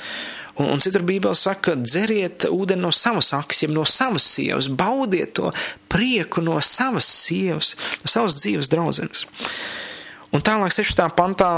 Un, 0.61 0.69
un 0.69 0.83
citur 0.85 1.07
Bībele 1.09 1.37
saka, 1.39 1.73
dzeriet 1.81 2.45
ūdeni 2.53 2.85
no 2.85 2.91
savas 2.93 3.33
akis, 3.33 3.63
jeb 3.65 3.73
no 3.73 3.87
savas 3.89 4.27
sievas, 4.29 4.69
baudiet 4.69 5.33
to 5.39 5.55
prieku 5.93 6.45
no 6.45 6.59
savas 6.61 7.09
sievas, 7.09 7.73
no 8.05 8.13
savas 8.13 8.37
dzīves 8.43 8.69
draudzenes. 8.73 9.25
Un 10.33 10.41
tālāk 10.41 10.73
16. 10.73 11.11
pantā 11.13 11.51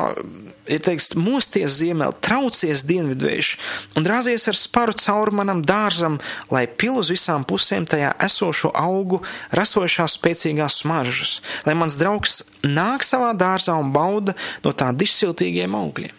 ir 0.67 0.81
teikts, 0.83 1.13
mosties 1.15 1.77
ziemēl, 1.79 2.17
traucies 2.25 2.83
dienvidvējš 2.89 3.51
un 3.95 4.07
drāzies 4.07 4.49
ar 4.51 4.59
sparu 4.59 4.97
cauri 4.99 5.37
manam 5.39 5.61
dārzam, 5.63 6.17
lai 6.51 6.65
pil 6.67 6.99
uz 6.99 7.13
visām 7.13 7.47
pusēm 7.47 7.87
tajā 7.87 8.11
esošo 8.27 8.73
augu, 8.75 9.21
rasojušās 9.55 10.17
spēcīgās 10.19 10.81
smaržas, 10.83 11.37
lai 11.69 11.77
mans 11.79 11.99
draugs 12.01 12.43
nāk 12.67 13.07
savā 13.07 13.31
dārzā 13.39 13.77
un 13.79 13.93
bauda 13.95 14.35
no 14.65 14.75
tā 14.75 14.91
dišsiltīgiem 14.91 15.77
augļiem. 15.79 16.17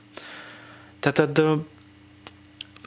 Tātad 1.04 1.42
uh, 1.44 1.60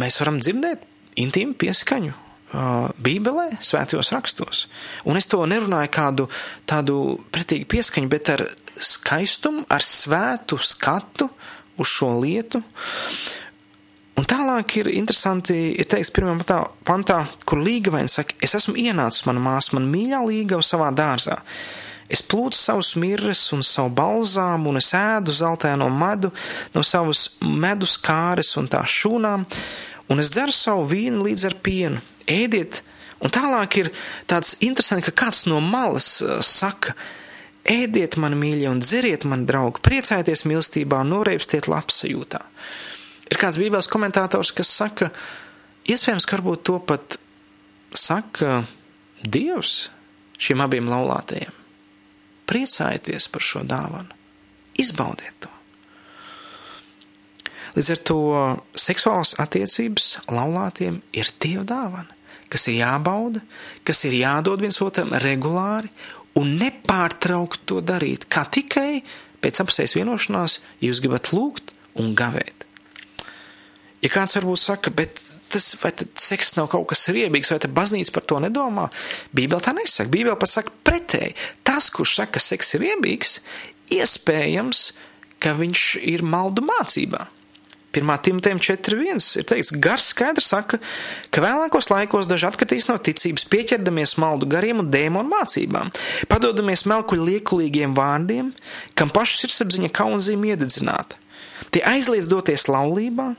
mēs 0.01 0.16
varam 0.23 0.41
dzirdēt 0.41 0.87
intīmu 1.21 1.59
pieskaņu 1.61 2.14
uh, 2.14 2.89
Bībelē, 3.05 3.51
svētajos 3.61 4.14
rakstos. 4.16 4.64
Un 5.05 5.21
es 5.21 5.29
to 5.31 5.43
nerunāju 5.45 5.93
kādu 5.93 6.27
tādu 6.69 7.19
pretīgu 7.35 7.69
pieskaņu, 7.77 8.11
bet 8.11 8.33
ar 8.33 8.47
skaistumu, 8.85 9.64
ar 9.70 9.85
svētu 9.85 10.59
skatu 10.62 11.29
uz 11.79 11.91
šo 11.91 12.12
lietu. 12.20 12.62
Un 14.18 14.26
tālāk 14.26 14.81
ir 14.81 14.89
interesanti, 14.91 15.55
ir 15.79 15.87
teikts 15.87 16.11
pirmajā 16.11 16.41
pantā, 16.41 16.62
pantā 16.89 17.18
kur 17.47 17.61
līgavaini 17.62 18.11
saka, 18.11 18.35
es 18.43 18.57
esmu 18.59 18.74
ienācis, 18.81 19.22
mana 19.29 19.43
māsa, 19.45 19.76
man 19.76 19.87
mīļā 19.93 20.24
līgava 20.26 20.64
savā 20.66 20.89
dārzā. 20.91 21.39
Es 22.09 22.24
plūcu 22.24 22.57
savus 22.57 22.95
mirres 22.99 23.45
un 23.53 23.62
savu 23.62 23.93
balzām, 23.95 24.64
un 24.66 24.81
es 24.81 24.89
ēdu 24.97 25.35
zeltaino 25.37 25.91
medu 25.93 26.33
no 26.74 26.83
savas 26.83 27.29
medus 27.45 27.99
kāres 28.01 28.55
un 28.59 28.66
tā 28.72 28.81
šūnām, 28.89 29.45
un 30.09 30.22
es 30.22 30.33
dzeru 30.33 30.57
savu 30.57 30.89
vīnu 30.89 31.29
līdz 31.29 31.47
ar 31.51 31.57
pienu. 31.62 32.03
Ēdiet, 32.29 32.81
un 33.22 33.33
tālāk 33.33 33.79
ir 33.85 33.93
tāds 34.26 34.57
interesants, 34.64 35.05
ka 35.07 35.14
kāds 35.26 35.45
no 35.47 35.61
malas 35.62 36.16
uh, 36.24 36.41
saka, 36.45 36.97
Ēdiet, 37.69 38.16
mani 38.16 38.39
mīļie, 38.41 38.69
un 38.71 38.81
dzeriet, 38.81 39.27
mani 39.29 39.45
draugi, 39.49 39.83
priecājieties 39.85 40.47
mīlestībā, 40.49 41.03
noreipstiet 41.05 41.69
labsajūtā. 41.69 42.41
Ir 43.29 43.41
kāds 43.41 43.59
bībeles 43.61 43.91
komentātors, 43.93 44.55
kas 44.57 44.71
saka, 44.73 45.11
iespējams, 45.85 46.25
ka 46.25 46.39
varbūt 46.39 46.64
to 46.64 46.79
pat 46.81 47.19
saka 47.93 48.62
Dievs 49.21 49.91
šiem 50.41 50.62
abiem 50.64 50.89
laulātajiem. 50.89 51.53
Priecājieties 52.49 53.29
par 53.29 53.45
šo 53.45 53.64
dāvanu, 53.69 54.16
izbaudiet 54.81 55.37
to. 55.45 55.53
Līdz 57.77 57.91
ar 57.93 58.01
to 58.09 58.21
seksuālas 58.81 59.35
attiecības 59.43 60.14
laulātiem 60.33 61.03
ir 61.12 61.29
Dieva 61.43 61.66
dāvana, 61.69 62.16
kas 62.49 62.64
ir 62.71 62.79
jābauda, 62.81 63.43
kas 63.85 64.07
ir 64.09 64.16
jādod 64.23 64.64
viens 64.64 64.81
otram 64.83 65.12
regulāri 65.21 65.93
un 66.39 66.55
nepārtraukt 66.61 67.66
to 67.68 67.82
darīt, 67.84 68.28
kā 68.30 68.47
tikai 68.47 69.03
pēc 69.43 69.62
apsēs 69.64 69.97
vienošanās 69.99 70.61
jūs 70.84 71.03
gribat 71.03 71.32
lūgt 71.34 71.74
un 71.99 72.14
gavēt. 72.18 72.64
Ja 73.99 74.11
kāds 74.14 74.36
varbūt 74.39 74.61
saka, 74.62 74.93
bet 74.95 75.18
tas 75.51 75.72
vai 75.82 75.91
tad 75.99 76.12
seks 76.22 76.55
nav 76.55 76.68
kaut 76.70 76.86
kas 76.93 77.09
riebīgs, 77.11 77.51
vai 77.51 77.59
tad 77.62 77.74
baznīca 77.74 78.14
par 78.14 78.26
to 78.30 78.39
nedomā, 78.45 78.86
Bībele 79.34 79.64
tā 79.64 79.74
nesaka. 79.74 80.11
Bībele 80.12 80.39
pat 80.39 80.53
saka 80.53 80.74
pretēji. 80.86 81.34
Tas, 81.66 81.91
kurš 81.91 82.20
saka, 82.20 82.36
ka 82.36 82.45
seks 82.45 82.76
ir 82.78 82.84
riebīgs, 82.86 83.41
iespējams, 83.99 84.84
ka 85.43 85.57
viņš 85.59 85.89
ir 86.14 86.22
maldu 86.22 86.62
mācībā. 86.68 87.26
1. 87.99 88.19
Timotejam 88.25 88.61
4.1 88.63 89.39
ir 89.41 89.47
teikts, 89.49 89.73
gars 89.85 90.11
skaidrs 90.13 90.51
saka, 90.53 90.81
ka 91.35 91.45
vēlākos 91.45 91.91
laikos 91.93 92.31
daži 92.31 92.49
atkritīs 92.49 92.89
no 92.91 92.97
ticības, 92.97 93.47
pieķerdamies 93.53 94.17
maldu 94.23 94.49
gariem 94.51 94.83
un 94.85 94.91
dēmonu 94.93 95.33
mācībām, 95.33 95.93
padodamies 96.31 96.87
melkuļu 96.89 97.31
liekulīgiem 97.33 97.97
vārdiem, 97.99 98.53
kam 98.99 99.13
pašu 99.15 99.43
sirdsapziņa 99.43 99.93
kaunzīme 99.95 100.55
iededzināta. 100.55 101.21
Tie 101.75 101.83
aizliedz 101.85 102.31
doties 102.31 102.65
laulībā, 102.71 103.33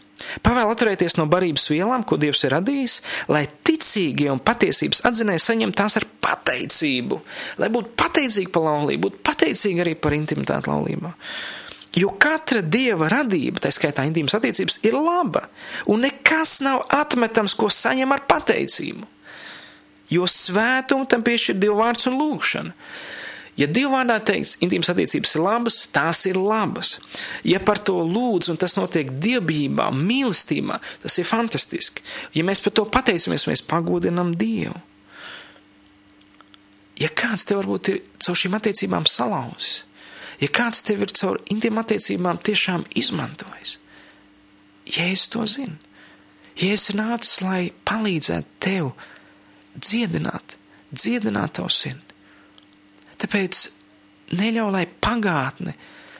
pavēl 0.45 0.70
atturēties 0.70 1.16
no 1.18 1.26
barības 1.32 1.66
vielām, 1.72 2.03
ko 2.05 2.20
Dievs 2.22 2.43
ir 2.45 2.53
radījis, 2.53 2.99
lai 3.32 3.47
tic 3.66 3.70
ticīgie 3.80 4.30
un 4.32 4.41
patiesības 4.43 5.03
atzinēji 5.07 5.41
saņem 5.43 5.72
tās 5.76 5.97
ar 5.99 6.05
pateicību, 6.24 7.20
lai 7.62 7.70
būtu 7.74 7.95
pateicīgi 7.99 8.51
par 8.53 8.68
laulību, 8.68 9.07
būtu 9.07 9.24
pateicīgi 9.26 9.84
arī 9.84 9.95
par 9.95 10.16
intimitāti 10.18 10.72
laulībā. 10.72 11.14
Jo 11.99 12.13
katra 12.21 12.61
dieva 12.63 13.09
radība, 13.11 13.63
tā 13.63 13.71
skaitā 13.73 14.05
intīmas 14.07 14.35
attiecības, 14.37 14.79
ir 14.87 14.95
laba, 14.95 15.47
un 15.89 16.05
nekas 16.05 16.59
nav 16.63 16.85
atmetams, 16.95 17.57
ko 17.57 17.67
saņem 17.73 18.13
ar 18.15 18.23
pateicību. 18.29 19.07
Jo 20.09 20.25
svētumu 20.29 21.05
tam 21.09 21.21
piešķir 21.25 21.59
Dieva 21.61 21.83
vārds 21.83 22.07
un 22.09 22.15
lūgšana. 22.17 22.73
Ja 23.59 23.67
dievvvārdā 23.67 24.21
teikts, 24.23 24.55
intīmas 24.63 24.87
attiecības 24.93 25.33
ir 25.35 25.43
labas, 25.43 25.77
tās 25.91 26.21
ir 26.29 26.37
labas. 26.39 26.93
Ja 27.43 27.59
par 27.59 27.81
to 27.83 27.97
lūdz, 28.07 28.53
un 28.53 28.59
tas 28.61 28.77
notiek 28.77 29.09
dievbijībā, 29.19 29.89
mīlestībā, 29.91 30.77
tas 31.03 31.17
ir 31.19 31.27
fantastiski. 31.27 32.05
Ja 32.37 32.45
mēs 32.47 32.63
par 32.63 32.77
to 32.77 32.85
pateicamies, 32.87 33.49
mēs 33.51 33.65
pagodinam 33.67 34.31
Dievu. 34.39 34.79
Ja 36.99 37.11
kāds 37.15 37.45
te 37.47 37.55
varbūt 37.59 37.91
ir 37.91 37.99
caur 38.23 38.39
šīm 38.39 38.55
attiecībām 38.55 39.07
salauzis, 39.07 39.83
ja 40.39 40.51
kāds 40.53 40.83
tev 40.87 41.05
ir 41.05 41.13
caur 41.15 41.39
intīm 41.51 41.79
attiecībām 41.81 42.41
tiešām 42.43 42.85
izmantojis, 42.99 43.77
es 44.89 45.27
to 45.29 45.45
zinu, 45.45 45.77
ja 46.59 46.73
es 46.73 46.89
nācis, 46.95 47.41
lai 47.45 47.71
palīdzētu 47.85 48.61
tev 48.63 48.93
dziedināt, 49.77 50.57
dziedināt 50.91 51.59
tavu 51.59 51.71
sirdi, 51.73 52.09
Tāpēc 53.19 53.65
neļauj, 54.39 54.71
lai 54.73 54.85
pagātne 54.87 55.75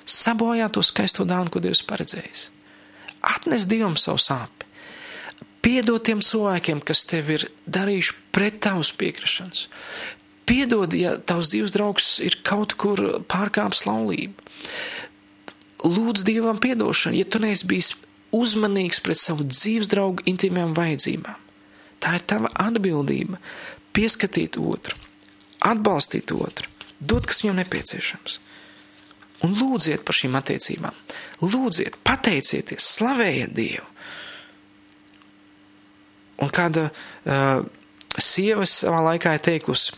sabojā 0.10 0.68
to 0.74 0.84
skaisto 0.84 1.26
dāvanu, 1.28 1.54
ko 1.54 1.62
Dievs 1.64 1.84
paredzējis. 1.88 2.50
Atnes 3.30 3.68
Dievam 3.70 3.96
savu 4.00 4.20
sāpi. 4.24 4.68
Piedod 5.64 6.04
tiem 6.08 6.22
cilvēkiem, 6.24 6.82
kas 6.88 7.04
tev 7.08 7.32
ir 7.36 7.46
darījuši 7.68 8.16
pret 8.36 8.62
tavas 8.64 8.94
piekrišanas. 8.96 9.66
Piedod, 10.50 10.96
ja 10.98 11.16
tavs 11.22 11.52
dzīves 11.52 11.76
draugs 11.76 12.08
ir 12.26 12.40
kaut 12.48 12.74
kur 12.82 13.22
pārkāpis 13.30 13.86
laulību. 13.86 14.48
Lūdz 15.86 16.26
Dievam 16.28 16.58
piedošanu, 16.60 17.22
ja 17.22 17.28
tu 17.30 17.42
neesi 17.44 17.68
bijis 17.70 17.92
uzmanīgs 18.36 19.00
pret 19.06 19.22
savu 19.22 19.46
dzīves 19.48 19.92
draugu 19.94 20.26
intīmām 20.30 20.74
vajadzībām. 20.78 21.38
Tā 22.02 22.16
ir 22.18 22.26
tava 22.28 22.52
atbildība 22.66 23.40
pieskatīt 23.96 24.58
otru, 24.60 24.98
atbalstīt 25.70 26.34
otru 26.36 26.70
dod, 27.00 27.26
kas 27.28 27.44
viņam 27.44 27.62
nepieciešams. 27.62 28.40
Un 29.48 29.56
lūdziet 29.56 30.04
par 30.04 30.18
šīm 30.18 30.36
attiecībām. 30.36 30.96
Lūdziet, 31.46 31.96
pateicieties, 32.04 32.90
slavējiet 32.98 33.54
Dievu. 33.56 33.86
Un 36.44 36.52
kāda 36.56 36.90
uh, 36.90 37.64
sieva 38.20 38.68
savā 38.68 39.00
laikā 39.12 39.36
ir 39.36 39.44
teikusi, 39.44 39.96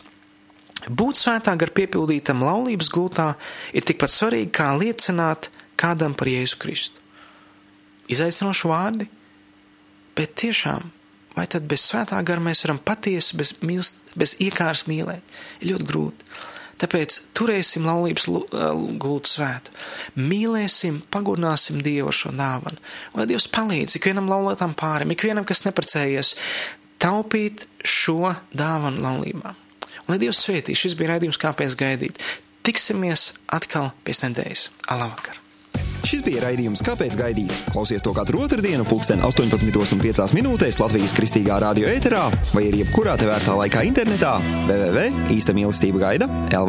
būt 0.89 1.19
svētā 1.19 1.53
gar 1.59 1.73
piepildītam 1.75 2.43
laulības 2.45 2.89
gultā 2.93 3.33
ir 3.73 3.85
tikpat 3.85 4.13
svarīgi 4.13 4.53
kā 4.55 4.71
liecināt 4.79 5.51
kādam 5.79 6.15
par 6.17 6.29
Jēzu 6.31 6.59
Kristu. 6.61 7.01
Izaicinoši 8.11 8.69
vārdi, 8.69 9.07
bet 10.17 10.33
tiešām, 10.41 10.89
vai 11.35 11.45
tad 11.47 11.67
bez 11.69 11.85
svētā 11.87 12.19
gara 12.27 12.43
mēs 12.43 12.65
varam 12.65 12.81
patiesi, 12.81 13.37
bez, 13.39 13.53
mīlst, 13.63 14.01
bez 14.19 14.35
iekārs 14.43 14.87
mīlēt? 14.89 15.37
Ir 15.61 15.73
ļoti 15.73 15.87
grūti. 15.87 16.33
Tāpēc 16.81 17.17
turēsim 17.37 17.85
laulības 17.85 18.25
gultu 18.97 19.29
svētu, 19.29 19.73
mīlēsim, 20.17 21.03
pagodināsim 21.13 21.77
Dievu 21.85 22.09
ar 22.09 22.17
šo 22.17 22.33
dāvanu. 22.33 22.81
Lai 23.13 23.27
Dievs 23.29 23.45
palīdz 23.53 23.99
ikvienam 23.99 24.31
laulātam 24.31 24.73
pārim, 24.77 25.13
ikvienam, 25.13 25.45
kas 25.45 25.61
neprecējies, 25.67 26.33
taupīt 27.01 27.67
šo 27.85 28.33
dāvanu 28.57 29.05
laulībā. 29.05 29.53
Lai 30.11 30.17
Dievs 30.19 30.41
svētī, 30.43 30.73
šis 30.75 30.97
bija 30.99 31.13
raidījums, 31.13 31.39
kāpēc 31.39 31.77
gaidīt. 31.79 32.17
Tiksimies 32.67 33.29
atkal 33.47 33.93
pēc 34.03 34.25
nedēļas. 34.25 34.67
Alavakar! 34.91 35.37
Šis 36.03 36.23
bija 36.25 36.41
raidījums, 36.43 36.81
kāpēc 36.83 37.15
gaidīt. 37.15 37.53
Klausies 37.71 38.03
to 38.03 38.11
katru 38.11 38.41
otrdienu, 38.43 38.83
pulksten 38.89 39.21
18,5 39.23 40.35
minūtēs 40.35 40.81
Latvijas 40.81 41.13
kristīgā 41.15 41.61
radio 41.63 41.87
ēterā 41.87 42.25
vai 42.51 42.65
arī 42.67 42.81
jebkurā 42.81 43.15
tevērtā 43.21 43.55
laikā 43.61 43.85
internetā 43.87 44.33
www. 44.67 45.05
īsta 45.31 45.55
mīlestība 45.55 46.03
gaida 46.03 46.27
LV. 46.27 46.59